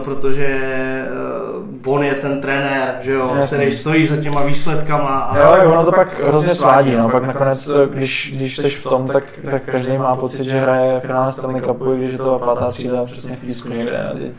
[0.04, 3.58] protože eh, on je ten trenér, že jo, Jasně.
[3.58, 5.20] který stojí za těma výsledkama.
[5.20, 7.10] A Jo, tak ono to pak hrozně svádí, no.
[7.10, 11.34] Pak nakonec, když, když jsi v tom, tak, tak každý má pocit, že hraje finále
[11.34, 14.12] Stanley Cupu, když je to pátá třída přesně v písku někde.
[14.18, 14.32] Ty,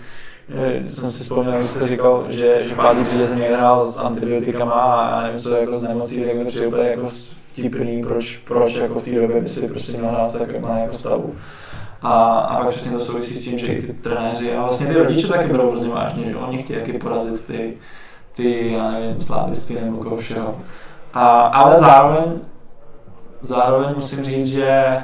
[0.49, 4.01] že jsem si vzpomněl, když jste říkal, že, že pátý třídě jsem někde hrál s
[4.01, 7.09] antibiotikama a já nevím co, jako s nemocí, tak mi přijde úplně jako
[7.53, 10.95] vtipný, proč, proč jako v té době by si prostě měl hrát tak na jako
[10.95, 11.35] stavu.
[12.05, 14.95] A, a pak přesně to souvisí s tím, že i ty trenéři a vlastně ty
[14.95, 17.77] rodiče taky berou hrozně vážně, že oni chtějí taky porazit ty,
[18.37, 20.57] ty, já nevím, slávisty nebo koho všeho.
[21.15, 22.25] A, ale zároveň,
[23.43, 24.99] zároveň musím říct, že,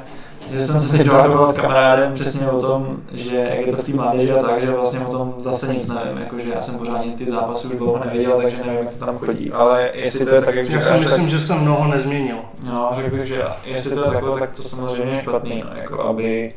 [0.51, 3.85] že jsem se teď dohadoval s kamarádem přesně o tom, že jak je to v
[3.85, 7.11] té mládeži a tak, že vlastně o tom zase nic nevím, jakože já jsem pořádně
[7.11, 10.41] ty zápasy už dlouho neviděl, takže nevím, jak to tam chodí, ale jestli to je
[10.41, 12.37] tak, jak Já si myslím, tak, že jsem mnoho nezměnil.
[12.63, 16.03] no, řekl bych, že jestli to je takhle, tak to samozřejmě je špatný, no, jako
[16.03, 16.53] aby,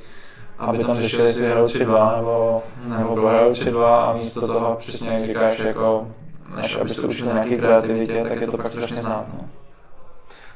[0.59, 5.27] aby tam řešili, jestli hrajou 3-2 nebo, nebo prohrajou 3-2 a místo toho, přesně jak
[5.27, 6.07] říkáš, jako
[6.57, 9.25] než aby se učili nějaký kreativitě, tak je to pak strašně znát.
[9.35, 9.41] No.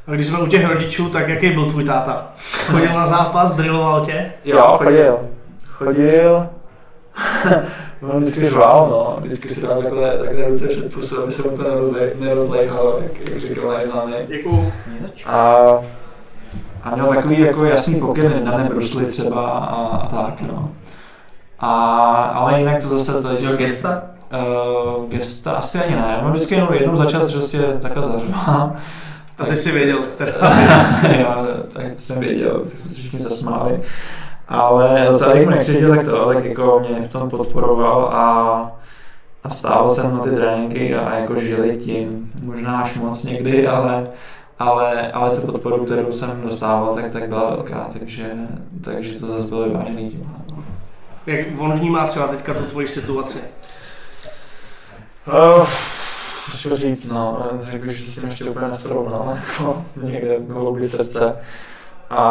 [0.07, 2.32] A když jsme u těch rodičů, tak jaký byl tvůj táta?
[2.66, 4.32] Chodil na zápas, drilloval tě?
[4.44, 5.18] Jo, chodil.
[5.68, 6.46] Chodil.
[8.11, 9.16] On vždycky řval, no.
[9.20, 13.38] Vždycky si dal takhle, takhle ruce před pusu, aby se úplně nerozlej- nerozlejhal, jak, jak
[13.40, 14.14] říkal náš známý.
[14.26, 14.72] Děkuju.
[15.26, 15.57] A,
[16.83, 20.70] a měl takový jako jasný pokyny na nebrusli třeba a, a tak, no.
[21.59, 21.70] A,
[22.35, 23.57] ale jinak to zase to je...
[23.57, 24.03] Gesta?
[24.33, 28.72] Uh, gesta asi ani ne, on vždycky jenom jednou za čas prostě takhle zařval.
[29.39, 30.33] A ty jsi věděl, která.
[31.18, 33.81] Já tak jsem věděl, ty jsme se všichni zasmáli.
[34.49, 38.70] Ale zase jak mi nekřičil, tak to, tak jako mě v tom podporoval a,
[39.45, 44.07] a stával jsem na ty tréninky a jako žili tím, možná až moc někdy, ale,
[44.59, 48.32] ale, ale tu podporu, kterou jsem dostával, tak, tak byla velká, takže,
[48.84, 50.32] takže to zase bylo vyvážený tím.
[51.26, 53.38] Jak on vnímá třeba teďka tu tvoji situaci?
[55.26, 55.68] Oh,
[56.52, 60.50] Těžko říct, no, řekl bych, že se s tím ještě úplně nesrovnal, jako někde v
[60.50, 61.36] hloubi srdce.
[62.11, 62.24] A,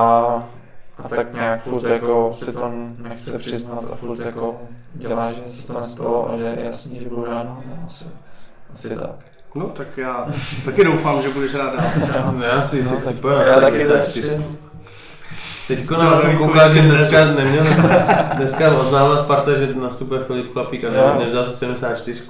[0.97, 4.61] a tak nějak furt jako si to nechce přiznat a furt jako
[4.93, 8.05] dělá, že se to nestalo a že je jasný, že budu rád, no, asi,
[8.73, 9.36] asi tak.
[9.57, 10.27] No tak já
[10.65, 12.33] taky doufám, že budeš rád dál.
[12.37, 14.29] No, já si No, si na já taky 74.
[14.29, 14.45] tak-
[15.67, 17.37] Teďko Co na jsem koukal, že dneska dresu?
[17.37, 17.63] neměl,
[18.35, 22.23] dneska oznámila Sparta, že nastupuje Filip Chlapík a ne, nevzal se 74.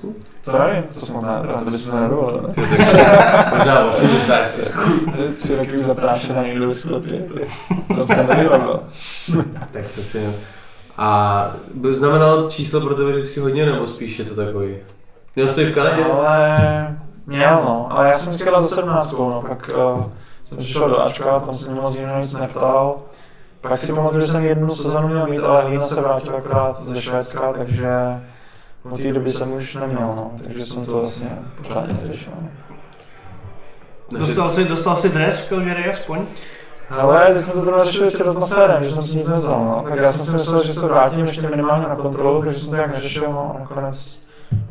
[0.45, 2.49] To nevím, to snad ne, to by se nedovolil,
[3.57, 4.71] možná 84.
[5.36, 7.21] Tři roky už zaprášená někdo z chlapě,
[7.95, 8.80] to se nevyrovnal.
[9.71, 10.30] Tak to si...
[10.97, 14.75] A by znamenalo číslo pro tebe vždycky hodně, nebo spíš je to takový?
[15.36, 16.03] Měl jsi to i v Kanadě?
[16.03, 16.97] Ale
[17.28, 20.03] měl no, ale já jsem vždycky dal za 17, no, pak uh,
[20.45, 22.95] jsem přišel do Ačka, tam se mě moc jiného nic neptal.
[23.61, 27.01] Pak si pamatuju, že jsem jednu sezonu měl mít, ale Hlína se vrátil akorát ze
[27.01, 27.89] Švédska, takže
[28.91, 32.34] od té doby jsem už neměl, no, takže jsem to vlastně pořádně neřešil.
[34.11, 36.25] Ne, Dostal jsi, dostal jsi dres v Calgary aspoň?
[36.89, 39.84] Ale teď jsme to zrovna řešili včera s masérem, že jsem si nic nevzal, no.
[39.89, 42.75] Tak já jsem si myslel, že se vrátím ještě minimálně na kontrolu, takže jsem to
[42.75, 44.19] nějak neřešil, no a nakonec,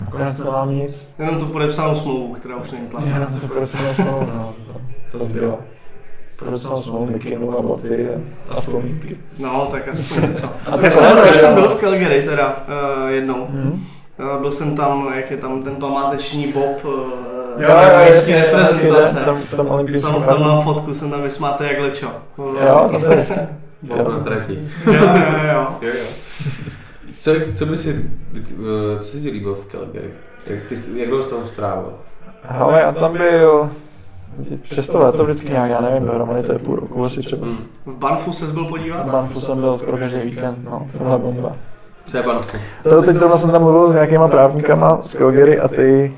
[0.01, 1.09] nakonec nemám nic.
[1.19, 3.15] Jenom tu podepsanou smlouvu, která už není platná.
[3.15, 4.55] Jenom to podepsanou smlouvu, no.
[5.13, 5.59] To zbylo.
[6.37, 9.17] Podepsanou smlouvu, mikinu a boty a, a vzpomínky.
[9.39, 10.47] No, tak aspoň něco.
[10.47, 11.05] A Já jsem,
[11.49, 12.57] já byl v Calgary teda
[13.03, 13.47] uh, jednou.
[13.51, 13.85] Hmm.
[14.35, 16.93] Uh, byl jsem tam, jak je tam ten památeční Bob uh,
[17.59, 19.25] Jo, jo, jasně, reprezentace.
[19.25, 22.07] Tam, v tom olympijském Tam, tam mám fotku, jsem tam vysmátý jak lečo.
[22.39, 23.49] Jo, no to je
[23.83, 24.61] Bob na trati.
[24.87, 25.03] jo, jo,
[25.53, 25.67] jo.
[25.83, 26.07] Jo, jo.
[27.19, 28.11] Co, co by si,
[29.01, 30.11] co se ti líbilo v Calgary?
[30.47, 31.93] Jak, ty, jak dlouho jsi tam strávil?
[32.49, 33.71] Ale já tam byl
[34.63, 37.47] přes to léto vždycky nějak, já nevím, dohromady to je půl roku asi třeba.
[37.47, 37.59] Hmm.
[37.87, 39.09] V Banfu ses byl podívat?
[39.09, 41.53] V Banfu jsem byl skoro každý víkend, no, to byla bomba.
[42.07, 42.25] Co je?
[42.83, 46.15] To teď zrovna jsem tam mluvil s nějakýma právníkama z Calgary a ty,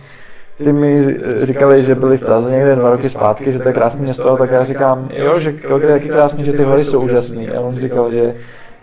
[0.59, 4.01] ty mi říkali, že byli v Praze někde dva roky zpátky, že to je krásné
[4.01, 7.49] město, tak já říkám, jo, že Calgary je taky krásný, že ty hory jsou úžasný.
[7.51, 8.34] A on říkal, že,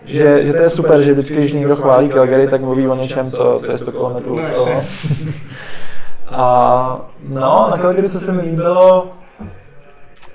[0.06, 3.26] že, že to je super, že vždycky, když někdo chválí Calgary, tak mluví o něčem,
[3.26, 4.82] co, co je 100 km No, od toho.
[6.30, 9.06] A no, na Calgary, co se mi líbilo,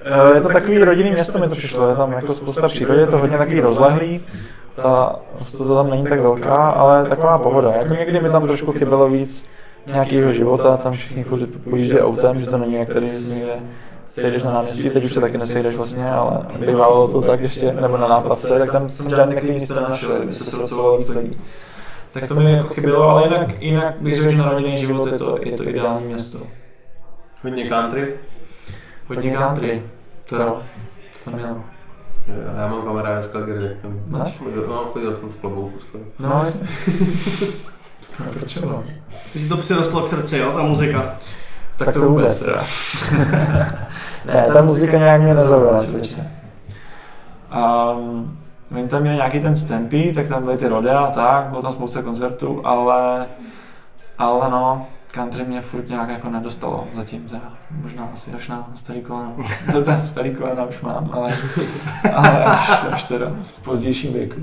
[0.06, 3.08] eh, je to takový rodinný město, mi to přišlo, je tam jako spousta přírody, je
[3.08, 4.22] to hodně takový rozlehlý,
[4.76, 5.16] ta
[5.58, 7.72] to tam není tak velká, ale taková pohoda.
[7.72, 9.46] Jako někdy mi tam trošku chybělo víc
[9.88, 11.26] nějakého života, tam všichni
[11.70, 13.54] pojíždějí autem, že to není jak tady někde
[14.12, 17.98] sejdeš na náměstí, teď už se taky nesejdeš vlastně, ale bývalo to tak ještě, nebo
[17.98, 21.42] na nápadce, tak tam jsem žádný takový místo nenašel, kdyby se srocovalo víc lidí.
[22.14, 25.18] tak to mi jako chybělo, ale jinak, jinak bych řekl, že na rodinný život je
[25.18, 26.40] to, je to ideální město.
[27.44, 28.14] Hodně country.
[29.08, 29.84] Hodně country,
[30.30, 30.62] to jo,
[31.14, 31.64] to tam mělo.
[32.58, 34.38] Já mám kamaráda z Calgary, tak tam Máš?
[34.38, 36.04] chodil, no, chodil jsem v klobouku skoro.
[36.20, 36.68] No, jasně.
[38.20, 38.84] No, proč jo?
[39.34, 41.16] Takže to přirostlo k srdci, jo, ta muzika.
[41.86, 42.62] Tak to vůbec teda.
[44.26, 45.86] ne, ta muzika nějak mě nezaujala.
[47.94, 48.38] Um,
[48.72, 51.72] oni tam měli nějaký ten Stampy, tak tam byly ty rodea a tak, bylo tam
[51.72, 53.26] spousta koncertů, ale,
[54.18, 57.54] ale no, country mě furt nějak jako nedostalo zatím, teda.
[57.82, 59.36] možná asi až na starý koleno.
[59.72, 61.34] To ten starý kolena už mám, ale,
[62.14, 64.42] ale až, až teda v pozdějším věku.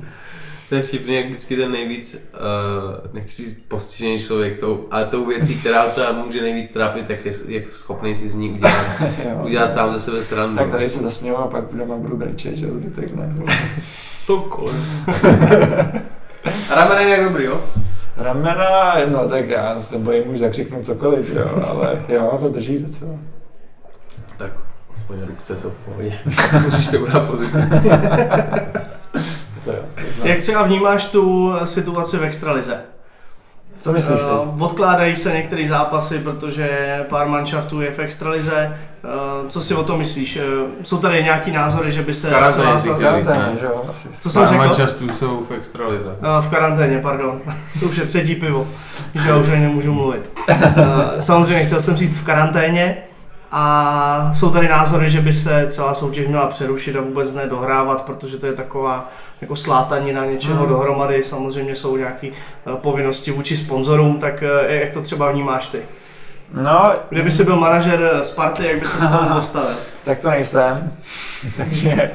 [0.68, 5.26] To je vtipný, jak vždycky ten nejvíc, uh, nechci říct postižený člověk, tou, ale tou
[5.26, 9.40] věcí, která třeba může nejvíc trápit, tak je, je schopný si z ní udělat, Jo.
[9.44, 10.56] udělat sám ze sebe srandu.
[10.56, 13.34] Tak tady se zasměju a pak doma budu brečet, že zbytek ne.
[14.26, 14.84] to kolem.
[16.70, 17.60] Ramena je dobrý, jo?
[18.16, 23.12] Ramena, no tak já se bojím už zakřiknout cokoliv, jo, ale jo, to drží docela.
[24.36, 24.52] Tak
[24.94, 26.18] aspoň ruce jsou v pohodě.
[26.64, 27.82] Musíš to brát pozitivně.
[29.68, 30.28] To jo, to.
[30.28, 32.80] Jak třeba vnímáš tu eh, situaci v extralize?
[33.80, 34.26] Co myslíš teď?
[34.58, 38.76] Eh, Odkládají se některé zápasy, protože pár manšaftů je v extralize.
[39.04, 40.38] Eh, Co si o tom myslíš?
[40.82, 42.94] Jsou tady nějaký názory, že by se Karanténě si chtěl.
[42.98, 43.56] Karanténě, ne?
[43.60, 44.08] že jo, asi.
[44.20, 44.58] Co jsem řekl?
[44.58, 46.10] Manchestů jsou v extralize.
[46.10, 47.40] Eh, V karanténě, pardon.
[47.80, 48.68] To už je třetí pivo,
[49.14, 50.30] že já už ani nemůžu mluvit.
[50.48, 50.64] Eh,
[51.18, 52.96] Samozřejmě chtěl jsem říct v karanténě
[53.52, 58.02] a jsou tady názory, že by se celá soutěž měla přerušit a vůbec ne dohrávat,
[58.02, 60.68] protože to je taková jako slátanina něčeho Hmm.
[60.68, 61.22] dohromady.
[61.22, 62.28] Samozřejmě jsou nějaké
[62.74, 65.78] povinnosti vůči sponzorům, tak eh, jak to třeba vnímáš ty?
[66.52, 69.08] No, Kdyby si byl manažer Sparty, jak by se z
[69.50, 69.68] toho
[70.04, 70.92] tak to nejsem,
[71.56, 72.10] takže...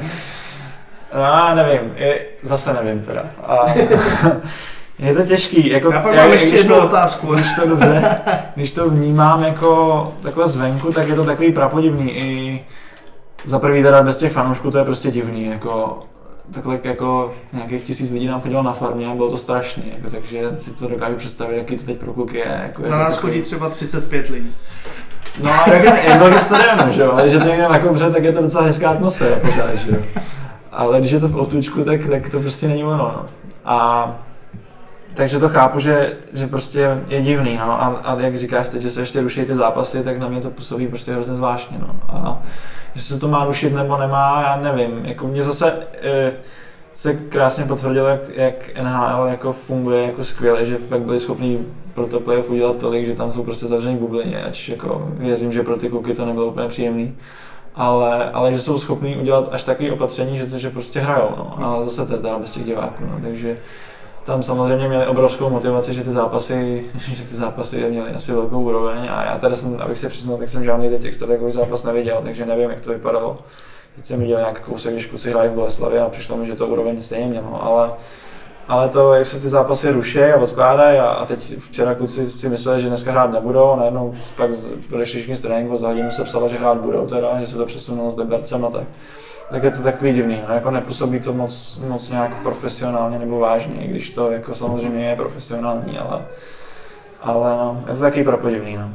[1.16, 3.24] No, nevím, je, zase nevím teda.
[3.48, 3.66] A,
[5.00, 5.92] je to těžký, jako...
[5.92, 7.34] Já pak mám ještě jednu to- otázku.
[7.36, 8.16] Když to dobře,
[8.56, 12.64] když to vnímám jako takhle zvenku, tak je to takový prapodivný i
[13.46, 16.00] za prvý teda bez těch fanoušků to je prostě divný, jako
[16.54, 20.42] takhle jako nějakých tisíc lidí nám chodilo na farmě a bylo to strašný, jako, takže
[20.58, 22.60] si to dokážu představit, jaký to teď pro kluky je.
[22.64, 24.56] Jako je Na to nás takový- chodí třeba 35 lidí.
[25.44, 28.12] No a jak, jak velký stadionu, že jo, ale když je to někde na kobře,
[28.12, 29.98] tak je to docela hezká atmosféra pořád, že jo.
[30.72, 33.26] Ale když je to v Otůčku, tak, tak to prostě není ono, no.
[33.66, 34.06] A
[35.14, 37.84] takže to chápu, že, že prostě je divný, no.
[37.84, 40.50] A, a jak říkáš teď, že se ještě ruší ty zápasy, tak na mě to
[40.50, 41.96] působí prostě hrozně zvláštně, no.
[42.08, 42.42] A
[42.96, 45.06] jestli se to má rušit nebo nemá, já nevím.
[45.06, 46.32] Jako mě zase e,
[46.96, 51.60] se krásně potvrdilo, jak, jak NHL jako funguje jako skvěle, že fakt byli schopni
[51.94, 55.64] pro to playoff udělat tolik, že tam jsou prostě zavřený bublině, ač jako věřím, že
[55.64, 57.16] pro ty kluky to nebylo úplně příjemný.
[57.76, 61.78] Ale, ale že jsou schopní udělat až takový opatření, že, že prostě hrajou, no.
[61.78, 63.20] A zase to je teda bez těch diváků, no.
[63.24, 63.58] Takže
[64.26, 68.98] tam samozřejmě měli obrovskou motivaci, že ty zápasy, že ty zápasy měly asi velkou úroveň
[69.12, 72.22] a já teda jsem, abych se přiznal, tak jsem žádný teď extra takový zápas neviděl,
[72.24, 73.38] takže nevím, jak to vypadalo.
[73.96, 76.68] Teď jsem viděl nějak kousek, když kluci hrají v Boleslavě a přišlo mi, že to
[76.68, 77.92] úroveň stejně mělo, ale,
[78.68, 82.50] ale to, jak se ty zápasy ruší a odkládají a, a teď včera kluci si
[82.50, 84.50] mysleli, že dneska hrát nebudou a najednou pak
[84.94, 87.66] odešli všichni z tréninku za hodinu se psalo, že hrát budou teda, že se to
[87.66, 88.84] přesunulo s Libercem a tak.
[89.54, 93.86] Tak je to takový divný, no, jako nepůsobí to moc, moc nějak profesionálně nebo vážně,
[93.86, 96.22] i když to jako samozřejmě je profesionální, ale,
[97.22, 98.90] ale no, je to takový prapodivný, no.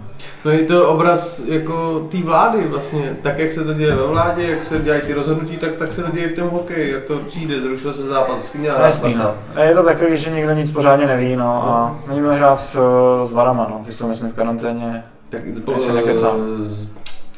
[0.44, 4.50] No je to obraz jako té vlády vlastně, tak jak se to děje ve vládě,
[4.50, 7.18] jak se dělají ty rozhodnutí, tak, tak se to děje v tom hokeji, jak to
[7.18, 9.34] přijde, zrušil se zápas, s kým měla Jasný, no.
[9.62, 12.78] Je to takový, že nikdo nic pořádně neví, no, a oni měli hrát s,
[13.24, 15.42] s Varama, no, ty jsou myslím v karanténě, Tak
[15.94, 16.36] nekecám.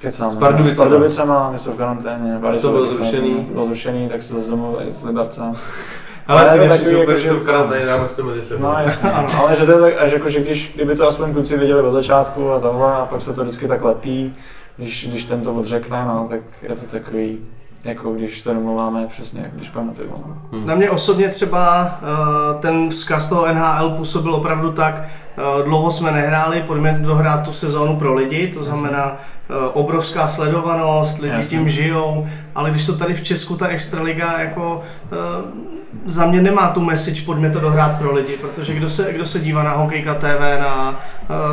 [0.00, 0.74] Kecám, S Pardubicema.
[0.74, 3.44] S Pardubicema, ty jsou v karanténě, Vary to jsou bylo zrušený.
[3.44, 5.52] To bylo zrušený, tak se zase domluvili s Libercem.
[6.26, 8.42] Ale Ale ty naši super, jako, že jsou že- v karanténě, dáme si to mezi
[8.42, 8.62] sebou.
[8.62, 11.32] No jasně, ano, ale že to je tak, až jako, že když, kdyby to aspoň
[11.32, 14.34] kluci věděli od začátku a tohle, a pak se to vždycky tak lepí,
[14.76, 17.38] když, když ten to odřekne, no, tak je to takový,
[17.84, 20.24] jako když se domluváme přesně, jak když půjdeme na pivo.
[20.52, 20.60] No.
[20.66, 26.12] Na mě osobně třeba eh, ten vzkaz toho NHL působil opravdu tak, eh, dlouho jsme
[26.12, 29.16] nehráli, pojďme dohrát tu sezónu pro lidi, to znamená
[29.72, 31.58] obrovská sledovanost, lidi Jasně.
[31.58, 34.82] tím žijou, ale když to tady v Česku ta extraliga jako
[35.12, 35.16] eh,
[36.04, 39.40] za mě nemá tu message, pojďme to dohrát pro lidi, protože kdo se, kdo se
[39.40, 41.00] dívá na Hokejka TV, na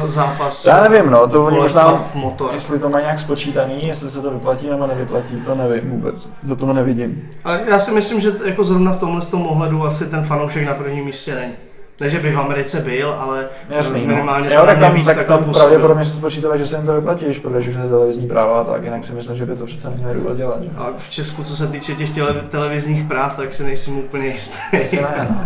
[0.04, 2.50] eh, zápas Já nevím, no, to oni možná, Motor.
[2.54, 6.56] jestli to má nějak spočítaný, jestli se to vyplatí nebo nevyplatí, to nevím vůbec, do
[6.56, 7.30] toho nevidím.
[7.44, 10.74] Ale já si myslím, že jako zrovna v tomhle tom ohledu asi ten fanoušek na
[10.74, 11.54] prvním místě není.
[12.00, 14.08] Ne, že by v Americe byl, ale Jasný, no.
[14.08, 16.76] minimálně jo, to tak tam, mě víc tak takhle tam pravděpodobně se spočítalo, že se
[16.76, 19.66] jim to vyplatí, když prodají všechny televizní práva, tak jinak si myslím, že by to
[19.66, 20.64] přece neměli důvod dělat.
[20.64, 20.70] Že?
[20.78, 24.58] A v Česku, co se týče těch tele- televizních práv, tak si nejsem úplně jistý.
[24.74, 25.42] Ne, no.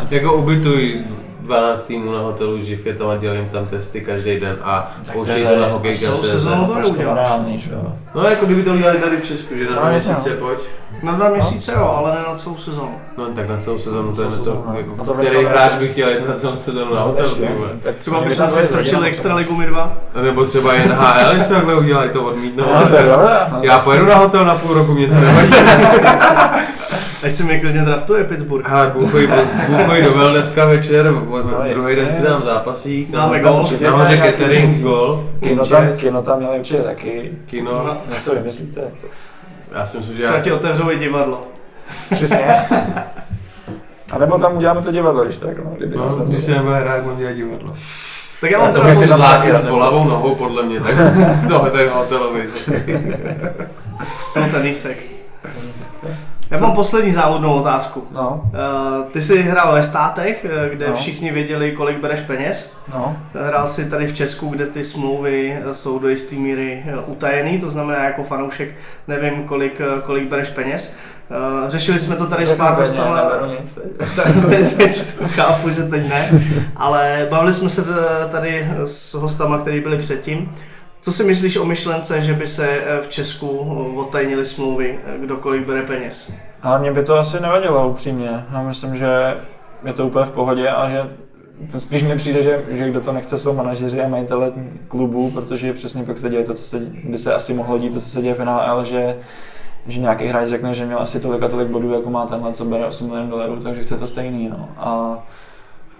[0.10, 1.04] Jako ubytuj
[1.44, 5.44] 12 týmů na hotelu živ je tam a jim tam testy každý den a pouštějí
[5.46, 6.30] to na celou hokejka.cz.
[6.30, 7.16] sezónu to Prostě neuděláš.
[7.28, 7.92] nereálný, že jo.
[8.14, 10.58] No jako kdyby to udělali tady v Česku, že na No, dva jasně, měsíce pojď.
[11.02, 12.94] Na dva měsíce jo, ale ne na celou sezónu.
[13.18, 14.74] No tak na celou sezonu, to je Celou to, sezónu, no.
[14.78, 17.30] jako, No to který hráč že- by chtěl jít na celou sezonu na No, hotel,
[17.82, 19.92] tak Třeba bychom tam si strčili extra ligu my dva.
[20.22, 22.64] Nebo třeba NHL, jestli takhle udělají to odmítnou.
[22.64, 22.88] No,
[23.52, 23.58] no.
[23.62, 25.52] Já pojedu na hotel na půl roku, mě to nevadí.
[27.24, 28.72] Ať si mě klidně draftuje Pittsburgh.
[28.72, 29.28] Ale bůchoj,
[29.68, 33.10] bůchoj do dneska večer, No, druhý den si dám zápasík.
[33.10, 33.80] Dáme no, golf.
[33.80, 37.30] Nahoře catering, golf, Kino tam, kino tam měli určitě taky.
[37.46, 37.72] kino.
[37.72, 37.96] No.
[38.14, 38.80] Něco vymyslíte?
[39.74, 41.46] Já si myslím, že Třeba já, ti otevřou i divadlo.
[42.10, 42.46] Přesně.
[44.12, 45.70] A nebo tam uděláme to divadlo, když tak, no.
[45.76, 47.72] Kdyby no, když se nebude hrát, budu dělat divadlo.
[48.40, 50.94] Tak já mám to si zlátí s bolavou nohou, podle mě, tak
[51.48, 52.42] tohle ten hotelový.
[54.36, 54.98] no, tenisek.
[56.50, 58.04] Já mám poslední závodnou otázku.
[58.12, 60.94] No, Uh, ty jsi hrál ve státech, eh, kde No.
[60.94, 62.72] všichni věděli, kolik bereš peněz.
[62.94, 63.16] no.
[63.46, 67.58] Hrál jsi tady v Česku, kde ty smlouvy eh, jsou do jisté míry eh, utajený,
[67.60, 68.68] to znamená jako fanoušek
[69.08, 70.92] nevím, kolik, eh, kolik bereš peněz.
[71.30, 73.20] Eh, Řešili jsme to tady s pár hostama.
[74.48, 74.76] teď.
[74.76, 76.30] teď, chápu, že teď ne,
[76.76, 77.82] ale bavili jsme se
[78.30, 80.52] tady s hostama, kteří byli předtím.
[81.04, 85.18] Co si myslíš o myšlence, že by se eh, v Česku eh, odtajnili smlouvy, eh,
[85.18, 86.32] kdo kolik bere peněz?
[86.62, 88.44] Ale mě by to asi nevadilo upřímně.
[88.52, 89.36] Já myslím, že
[89.84, 91.10] je to úplně v pohodě a že
[91.78, 94.52] spíš mi přijde, že, že kdo to nechce, jsou manažeři a majitele
[94.88, 98.00] klubů, protože přesně pak se děje to, co se, by se asi mohlo dít, to,
[98.00, 99.16] co se děje v finále, ale že,
[99.86, 102.64] že nějaký hráč řekne, že měl asi tolik a tolik bodů, jako má tenhle, co
[102.64, 104.48] bere 8 milionů dolarů, takže chce to stejný.
[104.48, 104.68] No.
[104.76, 105.18] A,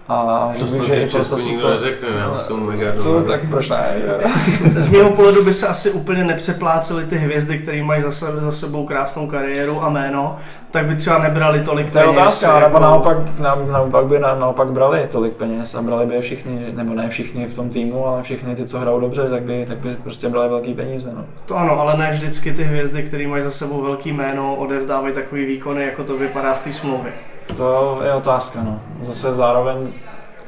[0.07, 3.69] a To že- snad v Česku si nikdo to- neřekne, jsou mega To, tak proč
[3.69, 3.85] ne?
[4.05, 4.81] že?
[4.81, 8.51] Z mého pohledu by se asi úplně nepřeplácely ty hvězdy, které mají za, sebe, za
[8.51, 10.37] sebou krásnou kariéru a jméno,
[10.71, 12.17] tak by třeba nebrali tolik To je peněz.
[12.17, 16.21] otázka, nebo naopak, na, naopak by na, naopak brali tolik peněz a brali by je
[16.21, 19.65] všichni, nebo ne všichni v tom týmu, ale všichni ty, co hrajou dobře, tak by,
[19.67, 21.11] tak by prostě brali velký peníze.
[21.15, 21.25] No.
[21.45, 25.45] To ano, ale ne vždycky ty hvězdy, které mají za sebou velký jméno, odezdávají takový
[25.45, 27.11] výkony, jako to vypadá v té smlouvě.
[27.57, 28.79] To je otázka, no.
[29.01, 29.93] Zase zároveň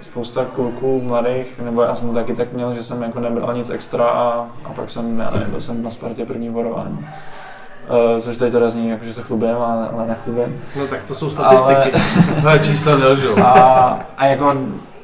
[0.01, 4.05] spousta kluků mladých, nebo já jsem taky tak měl, že jsem jako nebral nic extra
[4.05, 7.07] a, a pak jsem, já nevím, byl jsem na Spartě první borování.
[8.15, 10.61] Uh, což teď teda zní, jako, že se chlubím, ale, ale nechlubím.
[10.79, 11.91] No tak to jsou statistiky.
[12.45, 13.39] Ale čísla nelžou.
[13.43, 14.55] A, a jako,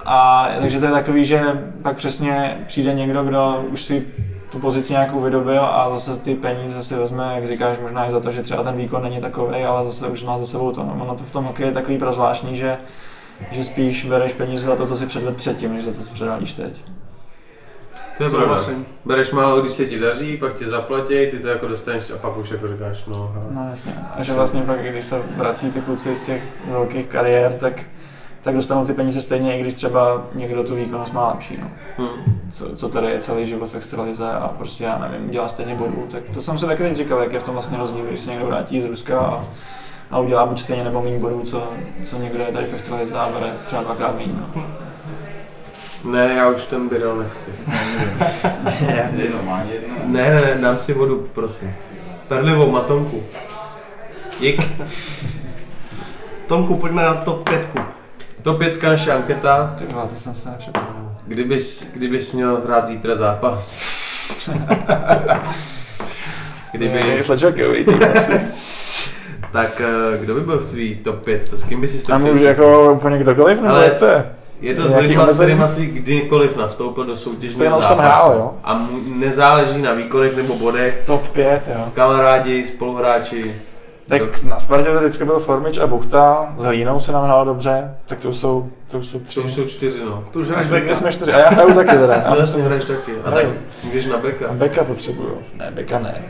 [0.06, 1.42] a, takže to je takový, že
[1.82, 4.08] pak přesně přijde někdo, kdo už si
[4.54, 8.20] tu pozici nějakou vydobil a zase ty peníze si vezme, jak říkáš, možná i za
[8.20, 10.84] to, že třeba ten výkon není takový, ale zase už má za sebou to.
[10.84, 12.78] No, ono to v tom hokeji je takový prozvláštní, že,
[13.52, 16.54] že spíš bereš peníze za to, co si předvedl předtím, než za to, co předvádíš
[16.54, 16.84] teď.
[18.18, 18.58] To je pravda.
[19.06, 22.38] Bereš málo, když se ti daří, pak tě zaplatí, ty to jako dostaneš a pak
[22.38, 23.36] už jako říkáš, no.
[23.52, 23.94] No jasně.
[24.16, 27.74] A že vlastně pak, když se vrací ty kluci z těch velkých kariér, tak,
[28.44, 31.60] tak dostanou ty peníze stejně, i když třeba někdo tu výkonnost má lepší.
[31.62, 31.70] No.
[31.98, 32.40] Hm.
[32.52, 36.08] co, co tady je celý život v extralize a prostě já nevím, dělá stejně bodů,
[36.12, 38.32] tak to jsem si taky teď říkal, jak je v tom vlastně rozdíl, když se
[38.32, 39.46] někdo vrátí z Ruska a,
[40.12, 41.70] a udělá buď stejně nebo méně bodů, co,
[42.04, 44.34] co někdo je tady v extralize a bere třeba dvakrát méně.
[44.56, 44.66] No.
[46.04, 47.52] Ne, já už ten bydel nechci.
[49.18, 49.96] Je normálně jedno.
[50.06, 51.76] Ne, ne, ne, dám si vodu, prosím.
[52.28, 53.24] Perlivou matonku.
[54.40, 54.62] Dík.
[56.48, 58.03] Tomku, pojďme na top 5.
[58.44, 59.74] To pětka naše anketa.
[59.78, 61.12] Ty vole, to jsem se nepřipravil.
[61.28, 63.82] Kdybys, kdybys měl hrát zítra zápas.
[66.72, 68.42] Kdyby, Slečokový tým asi.
[69.52, 71.46] tak eh, kdo by byl v tvý top 5?
[71.46, 74.26] S kým bys si Tam chtěl- už jako úplně kdokoliv, nebo Ale- jak to je?
[74.62, 75.46] Je to s lidma, s omezení?
[75.48, 78.02] kterými si kdykoliv nastoupil do soutěžního Stejnou jsem zápasu.
[78.02, 78.54] hrál, jo.
[78.64, 81.02] A mu nezáleží na výkonech nebo bodech.
[81.06, 81.86] Top 5, jo.
[81.94, 83.56] Kamarádi, spoluhráči.
[84.08, 87.96] Tak na Spartě to vždycky byl Formič a Buchta, s Hlínou se nám hrálo dobře,
[88.06, 89.40] tak to jsou, to jsou tři.
[89.40, 90.24] To už jsou čtyři, no.
[90.32, 91.34] To už hráš beka jsme čtyři.
[91.34, 92.24] A já hraju taky teda.
[92.26, 93.12] Ale jasně hraješ taky.
[93.26, 93.46] A tak
[93.84, 94.48] můžeš na beka.
[94.50, 95.38] A beka potřebuju.
[95.56, 96.22] Ne, beka ne.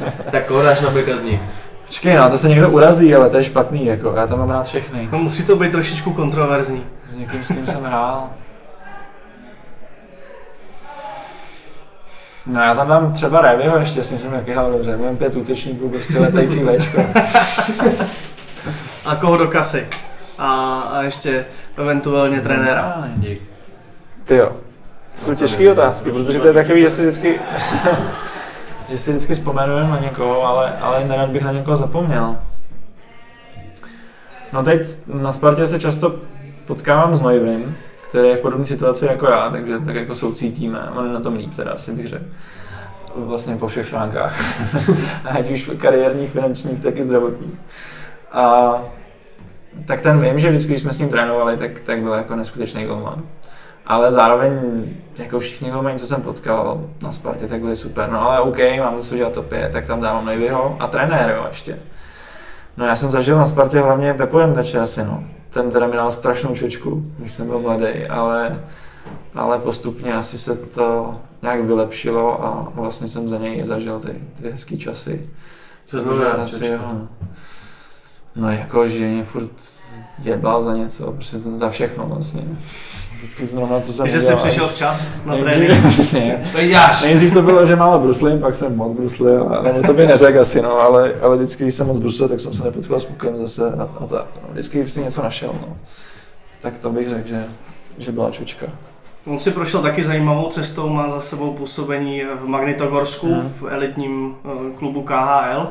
[0.30, 1.40] Tak koho dáš na beka z nich?
[1.86, 4.66] Počkej, no, to se někdo urazí, ale to je špatný, jako, já tam mám rád
[4.66, 5.08] všechny.
[5.12, 6.84] No, musí to být trošičku kontroverzní.
[7.08, 8.30] S někým, s kým jsem hrál.
[12.46, 14.96] No já tam dám třeba Revyho ještě, s ním jsem taky hrál dobře.
[14.96, 17.04] Mám pět útočníků, prostě letající Včko.
[19.06, 19.86] A koho do kasy.
[20.38, 21.44] A, a ještě
[21.76, 23.08] eventuálně trenéra.
[23.16, 23.42] Dík.
[24.24, 24.52] Ty jo.
[25.16, 27.40] Jsou těžké otázky, protože to je takový, že si vždycky,
[28.88, 32.36] že si vždycky vzpomenu na někoho, ale, ale nerad bych na někoho zapomněl.
[34.52, 36.14] No teď na Spartě se často
[36.66, 37.76] potkávám s Nojvim,
[38.16, 40.90] který je v podobné situaci jako já, takže tak jako soucítíme.
[40.96, 42.24] On je na tom líp teda, asi bych řekl.
[43.16, 44.40] Vlastně po všech stránkách.
[45.24, 47.54] Ať už kariérních, finančních, tak i zdravotních.
[48.32, 48.74] A
[49.86, 52.84] tak ten vím, že vždycky, když jsme s ním trénovali, tak, tak byl jako neskutečný
[52.84, 53.22] golman.
[53.86, 54.84] Ale zároveň,
[55.18, 58.10] jako všichni golmani, co jsem potkal na Spartě, tak byli super.
[58.10, 61.78] No ale OK, mám co dělat topě, tak tam dávám nejvyho a trenér jo ještě.
[62.76, 65.24] No já jsem zažil na Spartě hlavně Pepo Jandače asi no.
[65.56, 68.64] Ten teda mi dal strašnou čočku, když jsem byl mladý, ale,
[69.34, 74.50] ale postupně asi se to nějak vylepšilo a vlastně jsem za něj zažil ty, ty
[74.50, 75.30] hezký časy.
[75.84, 77.08] Co znamená asi jo, no.
[78.36, 79.50] No jako, že mě furt
[80.22, 82.42] jebal za něco, prostě za všechno vlastně.
[83.18, 85.86] Vždycky zrovna, co jsem Když jsi přišel včas na Nejdřív- trénink.
[85.90, 86.44] Přesně.
[86.52, 87.02] To děláš.
[87.02, 90.62] Nejdřív to bylo, že málo bruslím, pak jsem moc bruslil, ale to by neřekl asi,
[90.62, 93.72] no, ale, ale vždycky, když jsem moc bruslil, tak jsem se nepotkal s pukem zase
[93.78, 94.26] a, a tak.
[94.42, 94.48] No.
[94.52, 95.76] Vždycky si něco našel, no.
[96.62, 97.44] Tak to bych řekl, že,
[97.98, 98.66] že byla čučka.
[99.26, 103.52] On si prošel taky zajímavou cestou, má za sebou působení v Magnitogorsku, Mhm.
[103.60, 104.48] v elitním eh,
[104.78, 105.68] klubu KHL.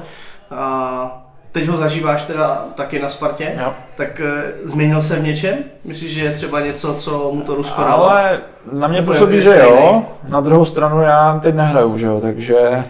[0.52, 1.25] A
[1.56, 3.74] teď ho zažíváš teda taky na Spartě, Jo.
[3.98, 5.56] tak eh, změnil se v něčem?
[5.86, 8.10] Myslíš, že je třeba něco, co mu to Rusko dalo?
[8.10, 8.40] Ale
[8.72, 10.04] na mě působí, že jo.
[10.28, 12.84] Na druhou stranu já teď nehraju, že jo, takže,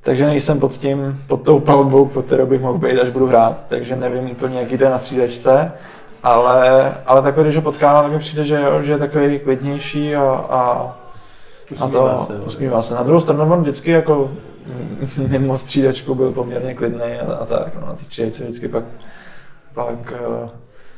[0.00, 3.56] takže nejsem pod tím, pod tou palbou, pod kterou bych mohl být, až budu hrát.
[3.68, 5.72] Takže nevím úplně, jaký to je na střídačce.
[6.22, 10.16] Ale, ale takhle, když ho potkávám, tak mi přijde, že jo, že je takový klidnější
[10.16, 10.60] a, a,
[11.80, 12.94] a Usmívá to se, usmívá se.
[12.94, 14.30] Na druhou stranu on vždycky jako
[15.28, 17.74] mimo střídačku byl poměrně klidný a, a tak.
[17.80, 18.84] No, na té střídačce vždycky pak,
[19.74, 20.48] pak eh,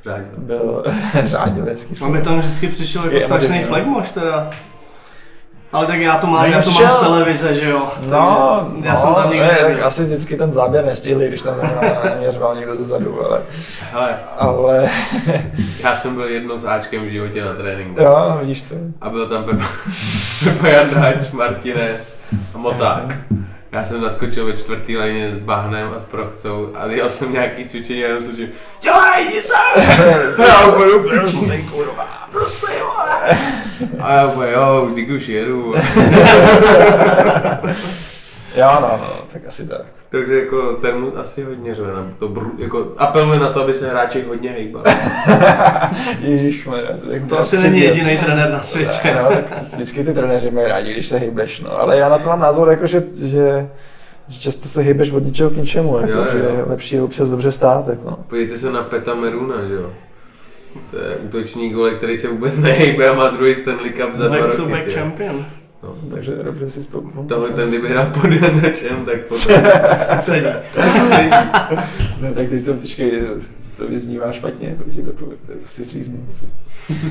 [0.04, 0.30] Řádně.
[0.36, 0.84] byl
[1.24, 1.94] řádně hezký.
[2.00, 3.64] No mi tam vždycky přišel jako Je strašný no.
[3.66, 4.50] flagmoš teda.
[5.72, 7.00] Ale tak já to mám, No já to mám z jo.
[7.00, 7.78] televize, že jo.
[8.10, 11.42] No, Takže já no, jsem tam nikdy ne, tak asi vždycky ten záběr nestihli, když
[11.42, 11.54] tam
[12.04, 13.42] neměřoval někdo zezadu, ale,
[13.92, 14.90] Hele, ale
[15.82, 18.02] já jsem byl jednou s Ačkem v životě na tréninku.
[18.02, 18.74] jo, vidíš to.
[19.00, 19.64] A byl tam Pepa,
[20.44, 22.18] Pepa Jandáč, Martinec
[22.54, 23.16] a Moták.
[23.72, 27.68] Já jsem naskočil ve čtvrtý léně s bahnem a s prochcou a dělal jsem nějaký
[27.68, 28.48] cvičení a jenom slyším
[28.82, 29.84] Dělej, jdi sem!
[30.48, 31.50] Já úplně do piču.
[32.32, 33.38] Prostě, vole.
[34.00, 35.74] A já úplně, jo, teď už jedu.
[38.56, 39.80] Jo, no, no, tak asi tak.
[40.10, 43.74] Takže jako ten mu asi hodně řve na to, bru, jako apeluje na to, aby
[43.74, 44.84] se hráči hodně hejbali.
[46.20, 49.16] Ježišmarja, to, To asi není jediný trenér na světě.
[49.22, 49.28] No,
[49.74, 51.80] vždycky ty trenéři mají rádi, když se hýbeš, no.
[51.80, 53.68] Ale já na to mám názor, jako, že, že,
[54.28, 56.26] že často se hýbeš od ničeho k ničemu, jako, Jo, jo.
[56.32, 57.88] že je lepší občas dobře stát.
[57.88, 58.10] Jako.
[58.28, 59.90] Podívejte se na Peta Meruna, že jo.
[60.90, 64.36] To je útočník, vole, který se vůbec nehejbe a má druhý Stanley Cup za dva
[64.38, 64.56] Back roky.
[64.56, 64.96] to back ty jo.
[64.98, 65.44] champion.
[65.86, 67.24] No, Takže dobře si stoupnu.
[67.24, 69.54] Tohle ten kdyby hrál pod Janečem, tak potom...
[70.20, 70.46] Sedí.
[72.20, 73.22] Ne, tak teď to, počkej,
[73.76, 75.26] to, vyznívá špatně, protože to, to
[75.64, 76.18] si slíznu.
[76.28, 76.46] asi.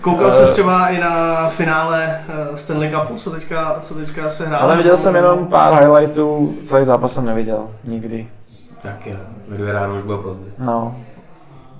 [0.00, 0.32] Koukal Eh.
[0.32, 4.62] jsi třeba i na finále eh, Stanley Cupu, co teďka, co teďka se hrálo?
[4.64, 8.28] Ale viděl jsem jenom pár highlightů, celý zápas jsem neviděl, nikdy.
[8.82, 9.16] Taky
[9.48, 10.44] ve dvě ráno už bylo pozdě.
[10.58, 10.96] No.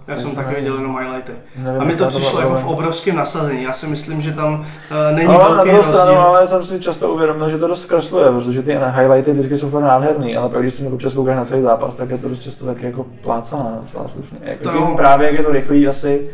[0.08, 1.32] Já jsem taky viděl jenom highlighty.
[1.56, 3.62] Nevím, A mi to přišlo jako v obrovském nasazení.
[3.62, 6.22] Já si myslím, že tam uh, není No, na velký druhou stranu, rozdíl.
[6.22, 9.82] ale jsem si často uvědomil, že to dost zkresluje, protože ty highlighty vždycky jsou fakt
[9.82, 12.66] nádherný, ale pak když si občas koukáš na celý zápas, tak je to dost často
[12.66, 14.38] taky jako plácaná, docela slušně.
[14.42, 16.28] Jako To tím právě, jak je to rychlý asi,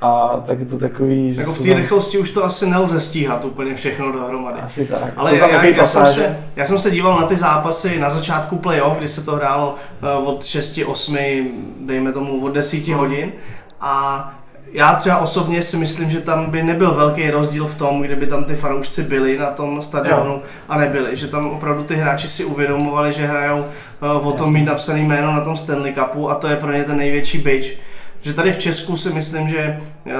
[0.00, 3.00] a tak je to takový, že Jako v té tam- rychlosti už to asi nelze
[3.00, 4.60] stíhat úplně všechno dohromady.
[4.60, 5.12] Asi tak.
[5.16, 8.56] Ale já, já, já, jsem se, já jsem se díval na ty zápasy na začátku
[8.56, 9.74] playoff, kdy se to hrálo
[10.18, 11.16] uh, od 6, 8,
[11.80, 13.32] dejme tomu od 10 hodin.
[13.80, 14.32] A
[14.72, 18.44] já třeba osobně si myslím, že tam by nebyl velký rozdíl v tom, kdyby tam
[18.44, 20.42] ty fanoušci byli na tom stadionu Jo.
[20.68, 21.16] a nebyli.
[21.16, 24.58] Že tam opravdu ty hráči si uvědomovali, že hrajou uh, o tom Jasně.
[24.60, 27.68] mít napsaný jméno na tom Stanley Cupu a to je pro ně ten největší bitch.
[28.26, 30.12] Že tady v Česku si myslím, že uh,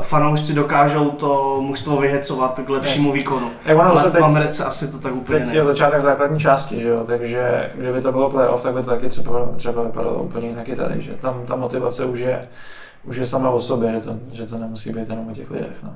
[0.00, 3.20] fanoušci dokážou to mužstvo vyhecovat k lepšímu Jasně.
[3.20, 3.50] výkonu.
[3.64, 5.56] Jak ono Ale se v teď, Americe asi to tak úplně teď není.
[5.58, 7.04] je začátek základní části, že jo?
[7.06, 10.76] takže kdyby to bylo playoff, tak by to taky třeba, třeba vypadalo úplně jinak i
[10.76, 12.48] tady, že tam ta motivace už je,
[13.04, 15.76] už je sama o sobě, že to, že to nemusí být jenom o těch lidech.
[15.82, 15.94] No.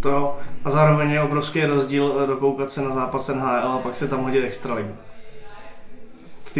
[0.00, 0.36] To jo.
[0.64, 4.22] A zároveň je obrovský rozdíl eh, dokoukat se na zápas NHL a pak se tam
[4.22, 4.90] hodit extraligu.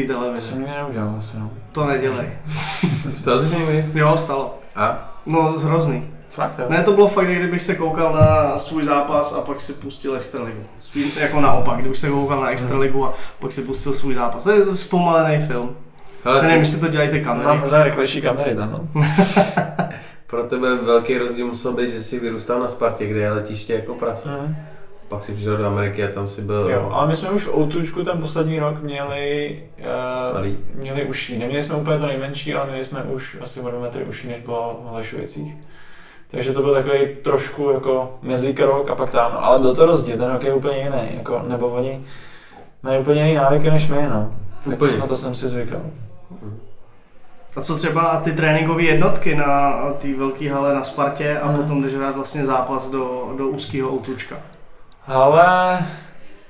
[0.05, 1.51] Té To jsem nikdy neudělal asi, no.
[1.72, 2.28] To nedělej.
[3.16, 3.84] Stalo se někdy?
[3.94, 4.59] Jo, stalo.
[4.76, 5.14] A?
[5.26, 6.11] No, hrozný.
[6.30, 6.64] Fakt, jo.
[6.68, 10.61] Ne, to bylo fakt, kdybych se koukal na svůj zápas a pak si pustil extraligu.
[10.80, 14.44] Spíš jako naopak, kdybych se koukal na extraligu a pak si pustil svůj zápas.
[14.44, 15.76] To je to zpomalený film.
[16.24, 17.59] Hele, nevím, jestli to dělají ty Mám kamery.
[17.61, 19.05] možná rychlejší kamery tam, no.
[20.26, 23.94] pro tebe velký rozdíl musel být, že jsi vyrůstal na Spartě, kde je letiště jako
[23.94, 24.28] prase.
[24.28, 24.57] Mhm.
[25.09, 26.68] Pak si přišel do Ameriky a tam si byl...
[26.70, 30.59] Jo, ale my jsme už v Outučku ten poslední rok měli, uh, Malý.
[30.74, 31.38] měli uší.
[31.38, 34.80] Neměli jsme úplně to nejmenší, ale měli jsme už asi o metry uší, než bylo
[34.82, 35.54] v Holešovicích.
[36.30, 40.16] Takže to byl takový trošku jako mezikrok a pak tam, no, ale byl to rozdíl,
[40.16, 42.00] ten rok je úplně jiný, jako, nebo oni
[42.82, 44.30] mají úplně jiný návyky než my, no.
[44.64, 44.96] Tak Úplně.
[44.98, 45.80] Na to jsem si zvykal.
[47.57, 51.57] A co třeba ty tréninkové jednotky na té velké hale na Spartě a Hmm.
[51.57, 54.36] potom jdeš hrát vlastně zápas do, do úzkého outučka.
[55.07, 55.78] Ale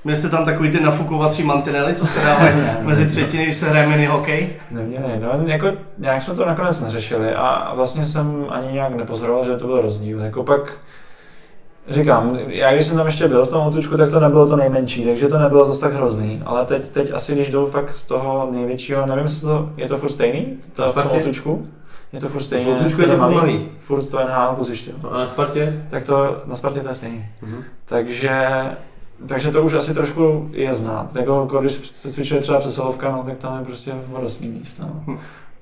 [0.07, 3.87] Měli jste tam takový ty nafukovací mantinely, co se dávají mezi třetiny, když se hraje
[3.87, 4.49] mini hokej?
[4.71, 9.57] neměli, no, jako, nějak jsme to nakonec neřešili a vlastně jsem ani nějak nepozoroval, že
[9.57, 10.21] to byl rozdíl.
[10.21, 10.73] Jako pak,
[11.89, 15.05] říkám, já když jsem tam ještě byl v tom otučku, tak to nebylo to nejmenší,
[15.05, 16.43] takže to nebylo zase tak hrozný.
[16.45, 19.99] Ale teď, teď asi, když jdou fakt z toho největšího, nevím, jestli to, je to
[19.99, 21.69] furt stejný, to, v tom otučku?
[22.13, 22.71] Je to furt stejný?
[22.71, 23.69] V Otučku je to furt malý.
[23.79, 24.93] Furt to NHL kluziště.
[25.03, 25.87] No a na Spartě?
[25.91, 27.27] Tak to na Spartě to je stejný.
[27.43, 27.65] Mhm.
[27.85, 28.63] Takže,
[29.29, 31.17] takže to už asi trošku je znát.
[31.17, 34.79] Jako, když se cvičuje třeba přesilovka, no, tak tam je prostě vodosmí míst.
[34.79, 35.03] No.
[35.07, 35.19] Hm.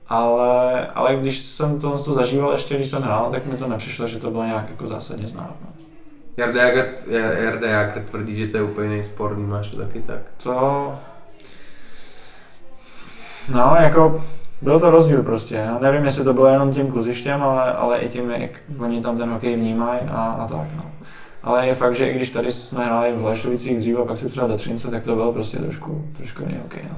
[0.09, 4.07] Ale, ale když jsem to, to zažíval ještě, když jsem hrál, tak mi to nepřišlo,
[4.07, 5.55] že to bylo nějak jako zásadně znát.
[5.62, 5.68] No.
[6.36, 6.95] Jarda Jager,
[7.38, 10.20] Jarda Jager tvrdí, že to je úplně sport, máš to taky tak.
[10.42, 10.95] To...
[13.49, 14.24] No, jako
[14.65, 15.55] byl to rozdíl prostě.
[15.55, 19.19] Já nevím, jestli to bylo jenom tím kluzištěm, ale, ale i tím, jak oni tam
[19.19, 20.69] ten hokej vnímají a, a tak.
[20.77, 20.85] No.
[21.43, 24.29] Ale je fakt, že i když tady jsme hráli v Vlašovicích dřív a pak se
[24.29, 26.83] třeba do Třince, tak to bylo prostě trošku, trošku jiný hokej.
[26.91, 26.97] No.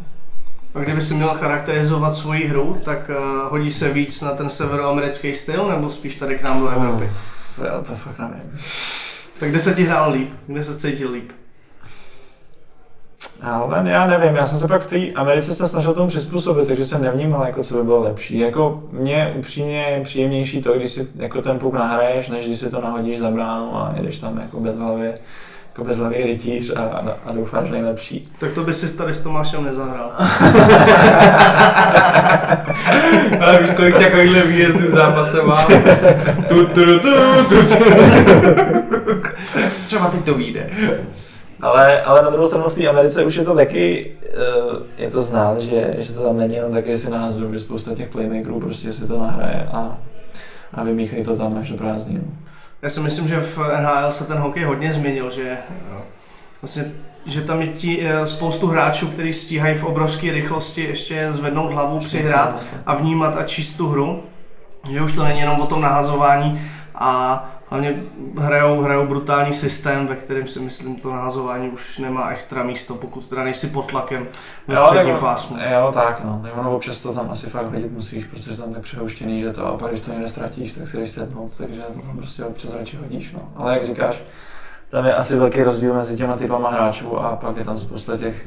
[0.75, 5.35] A kdyby si měl charakterizovat svoji hru, tak uh, hodí se víc na ten severoamerický
[5.35, 7.11] styl, nebo spíš tady k nám do Evropy?
[7.57, 8.59] To já to fakt nevím.
[9.41, 10.33] Tak kde se ti hrál líp?
[10.47, 11.33] Kde se cítil líp?
[13.43, 16.85] Ale já nevím, já jsem se pak v té Americe se snažil tomu přizpůsobit, takže
[16.85, 18.39] jsem nevnímal, jako co by bylo lepší.
[18.39, 22.71] Jako mně upřímně je příjemnější to, když si jako ten puk nahraješ, než když si
[22.71, 25.13] to nahodíš za bránu a jedeš tam jako bez hlavy,
[25.69, 28.33] jako bez hlavy rytíř a, a, a doufáš nejlepší.
[28.39, 30.13] Tak to by si tady s Tomášem nezahrál.
[33.41, 35.57] Ale víš, kolik takovýchhle výjezdů v zápase má?
[36.49, 37.11] Tu, tu, tu, tu,
[37.49, 37.85] tu, tu.
[39.85, 40.71] Třeba teď to vyjde.
[41.61, 44.17] Ale, ale na druhou stranu v té Americe už je to taky,
[44.69, 47.59] uh, je to znát, že, že to tam není jenom taky, že si nahazují, že
[47.59, 49.99] spousta těch playmakerů prostě si to nahraje a,
[50.75, 52.37] a vymíchají to tam až do prázdnin.
[52.83, 56.03] Já si myslím, že v NHL se ten hokej hodně změnil, že eh,
[56.63, 56.93] vlastně
[57.27, 61.99] že tam je ti, eh, spoustu hráčů, kteří stíhají v obrovské rychlosti ještě zvednout hlavu,
[61.99, 64.23] přihrát a vnímat a číst tu hru.
[64.91, 66.61] Že už to není jenom o tom nahazování
[66.95, 68.03] a hlavně
[68.39, 73.29] hrajou, hrajou brutální systém, ve kterém si myslím to nahazování už nemá extra místo, pokud
[73.29, 74.29] teda nejsi pod tlakem
[74.69, 75.57] ve Jo, středním tak- pásmu.
[75.73, 76.41] Jo, tak no.
[76.43, 79.67] Tak ono občas to tam asi fakt hodit musíš, protože tam tak přehuštěný, že to
[79.67, 82.75] a pak když to někde ztratíš, tak si jdeš sednout, takže to tam prostě občas
[82.75, 83.41] radši hodíš, no.
[83.57, 84.23] Ale jak říkáš,
[84.91, 88.47] tam je asi velký rozdíl mezi těma typama hráčů a pak je tam spousta těch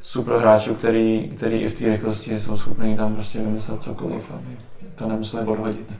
[0.00, 4.56] super hráčů, který, který i v té rychlosti jsou schopní tam prostě vymyslet cokoliv, aby
[4.94, 5.96] to nemuseli odhodit.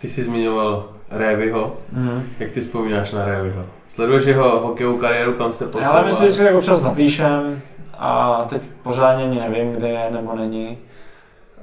[0.00, 1.76] Ty jsi zmiňoval Révyho.
[1.92, 2.22] Mm.
[2.38, 3.64] Jak ty vzpomínáš na Révyho?
[3.86, 5.88] Sleduješ jeho hokejovou kariéru, kam se posouvá?
[5.90, 7.60] Ale my si vždycky tak občas napíšem
[7.98, 10.78] a teď pořádně ani nevím, kde je nebo není.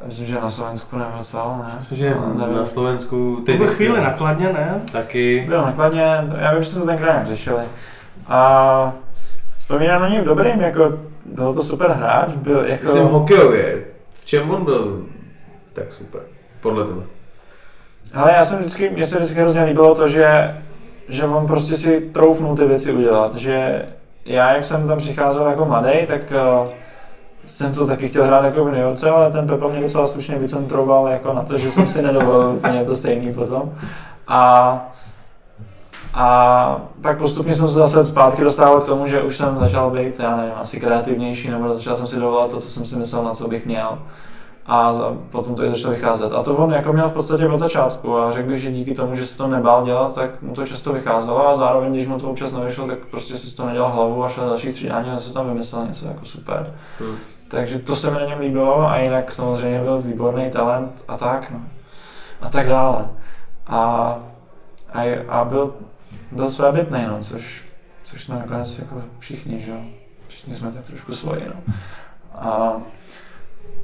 [0.06, 1.76] Myslím, že na Slovensku nebo co, ne?
[1.78, 2.56] Myslím, že No, nevím.
[2.58, 3.42] na Slovensku...
[3.46, 4.82] To byl chvíli nakladně, ne?
[4.92, 5.46] Taky.
[5.48, 6.02] Byl nakladně,
[6.40, 7.64] já vím, že jsme to tenkrát nějak řešili.
[8.28, 8.94] A
[9.58, 12.84] vzpomínám na něj v dobrým, jako byl to super hráč, byl jako...
[12.84, 13.84] Myslím hokejově.
[14.20, 15.06] V čem on byl
[15.74, 16.22] tak super?
[16.62, 17.02] Podle tebe.
[18.16, 20.58] Ale já jsem vždycky, mně se vždycky hrozně líbilo to, že,
[21.08, 23.86] že on prostě si troufnul ty věci udělat, že
[24.26, 26.68] já, jak jsem tam přicházel jako mladý, tak uh,
[27.48, 30.38] jsem to taky chtěl hrát jako v New Yorkce, ale ten Pepa mě docela slušně
[30.38, 33.74] vycentroval jako na to, že jsem si nedovolil úplně to stejný potom.
[34.28, 34.94] A,
[36.14, 40.20] a pak postupně jsem se zase zpátky dostával k tomu, že už jsem začal být,
[40.20, 43.32] já nevím, asi kreativnější, nebo začal jsem si dovolat to, co jsem si myslel, na
[43.32, 43.98] co bych měl
[44.66, 46.34] a za, potom to i začalo vycházet.
[46.34, 49.16] A to on jako měl v podstatě od začátku a řekl bych, že díky tomu,
[49.16, 52.30] že se to nebál dělat, tak mu to často vycházelo a zároveň, když mu to
[52.30, 55.34] občas nevyšlo, tak prostě si to nedělal hlavu a šel na další střídání a se
[55.34, 56.74] tam vymyslel něco jako super.
[57.00, 57.16] Hmm.
[57.48, 61.52] Takže to se mi na něm líbilo a jinak samozřejmě byl výborný talent a tak,
[61.52, 61.62] no.
[62.42, 63.10] A tak dále.
[63.68, 63.80] A,
[64.94, 65.74] a, a byl,
[66.32, 67.66] byl svébytný, no, což,
[68.04, 69.78] což jsme nakonec jako všichni, že jo.
[70.28, 71.74] Všichni jsme tak trošku svoji, no.
[72.34, 72.74] A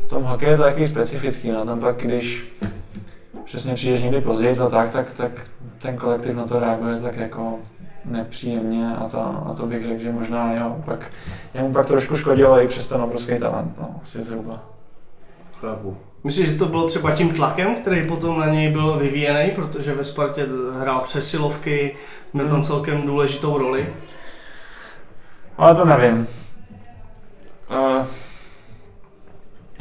[0.05, 2.53] v tom hokeji je to takový specifický, no, tam pak, když
[3.45, 5.31] přesně přijdeš někdy později a tak, tak, tak
[5.79, 7.59] ten kolektiv na to reaguje tak jako
[8.05, 10.99] nepříjemně a to, a to bych řekl, že možná jo, pak,
[11.53, 14.63] jemu pak trošku škodilo i přes ten obrovský talent, no, asi zhruba.
[15.61, 15.97] Chápu.
[16.23, 20.03] Myslíš, že to bylo třeba tím tlakem, který potom na něj byl vyvíjený, protože ve
[20.03, 20.47] Spartě
[20.79, 21.95] hrál přesilovky,
[22.33, 23.93] měl tam celkem důležitou roli.
[25.57, 26.27] Ale to nevím.
[27.71, 28.05] Uh,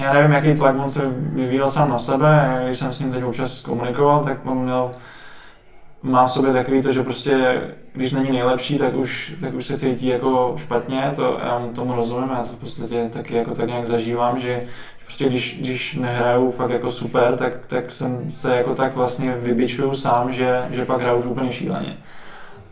[0.00, 3.24] já nevím, jaký tlak on se vyvíjel sám na sebe, když jsem s ním teď
[3.24, 4.90] občas komunikoval, tak on měl,
[6.02, 9.78] má v sobě takový to, že prostě když není nejlepší, tak už, tak už se
[9.78, 13.68] cítí jako špatně, to já mu tomu rozumím, já to v podstatě taky jako tak
[13.68, 14.62] nějak zažívám, že
[15.04, 19.94] prostě když, když nehraju fakt jako super, tak, tak jsem se jako tak vlastně vybičuju
[19.94, 21.96] sám, že, že pak hraju už úplně šíleně.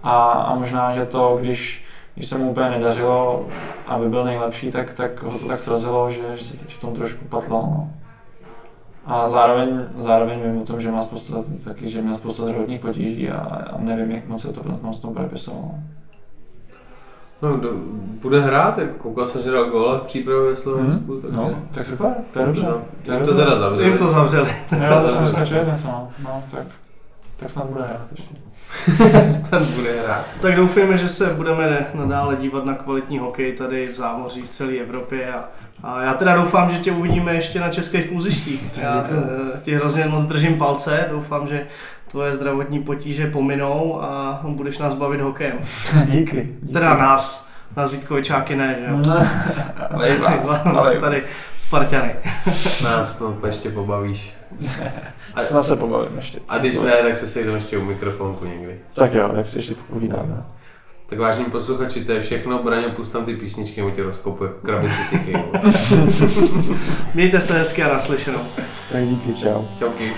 [0.02, 1.87] A, a možná, že to, když,
[2.18, 3.46] když se mu úplně nedařilo,
[3.86, 6.94] aby byl nejlepší, tak, tak ho to tak srazilo, že, že se teď v tom
[6.94, 7.62] trošku patlal.
[7.62, 7.90] No.
[9.06, 13.30] A zároveň, zároveň vím o tom, že má spousta, taky, že měl spousta zdravotních potíží
[13.30, 15.74] a, a nevím, jak moc se to na tom podepisovalo.
[17.42, 17.70] No, do,
[18.22, 21.36] bude hrát, jak koukal jsem, že dal góla v přípravě ve Slovensku, Hmm, takže...
[21.36, 22.66] no, tak super, to je dobře.
[22.66, 23.44] No, To je jim to dobře.
[23.44, 23.88] teda zavřeli.
[23.88, 24.48] Jim to zavřeli.
[24.72, 26.08] Jo, to jsem myslel, že je něco, no.
[26.24, 26.66] no tak,
[27.38, 28.34] tak snad bude hrát ještě.
[29.28, 30.24] Snad bude hrát.
[30.40, 34.72] Tak doufejme, že se budeme nadále dívat na kvalitní hokej tady v zámoří v celé
[34.72, 35.44] Evropě a,
[35.82, 38.78] a já teda doufám, že tě uvidíme ještě na českých kluzištích.
[38.82, 41.66] Já eh, ti hrozně moc držím palce, doufám, že
[42.10, 45.58] tvoje zdravotní potíže pominou a budeš nás bavit hokejem.
[46.04, 46.56] Díky.
[46.72, 49.14] Teda nás, nás Vítkovičáky ne, že jo?
[49.90, 50.66] Ale i vás.
[50.76, 51.22] ale tady
[51.58, 52.14] Spartany.
[52.82, 54.37] Nás snad ještě pobavíš.
[55.34, 56.40] A, Snad se pobavím ještě.
[56.48, 58.78] a když ne, tak se sejdeme ještě u mikrofonku někdy.
[58.94, 60.44] Tak jo, tak si ještě povídáme.
[61.08, 62.62] Tak vážení posluchači, to je všechno.
[62.62, 65.18] Braňo, pust tam ty písničky, my tě rozkopu jako krabici si
[67.14, 68.40] Mějte se hezky a naslyšenou.
[68.92, 69.64] Tak díky, čau.
[69.78, 70.12] Čauky.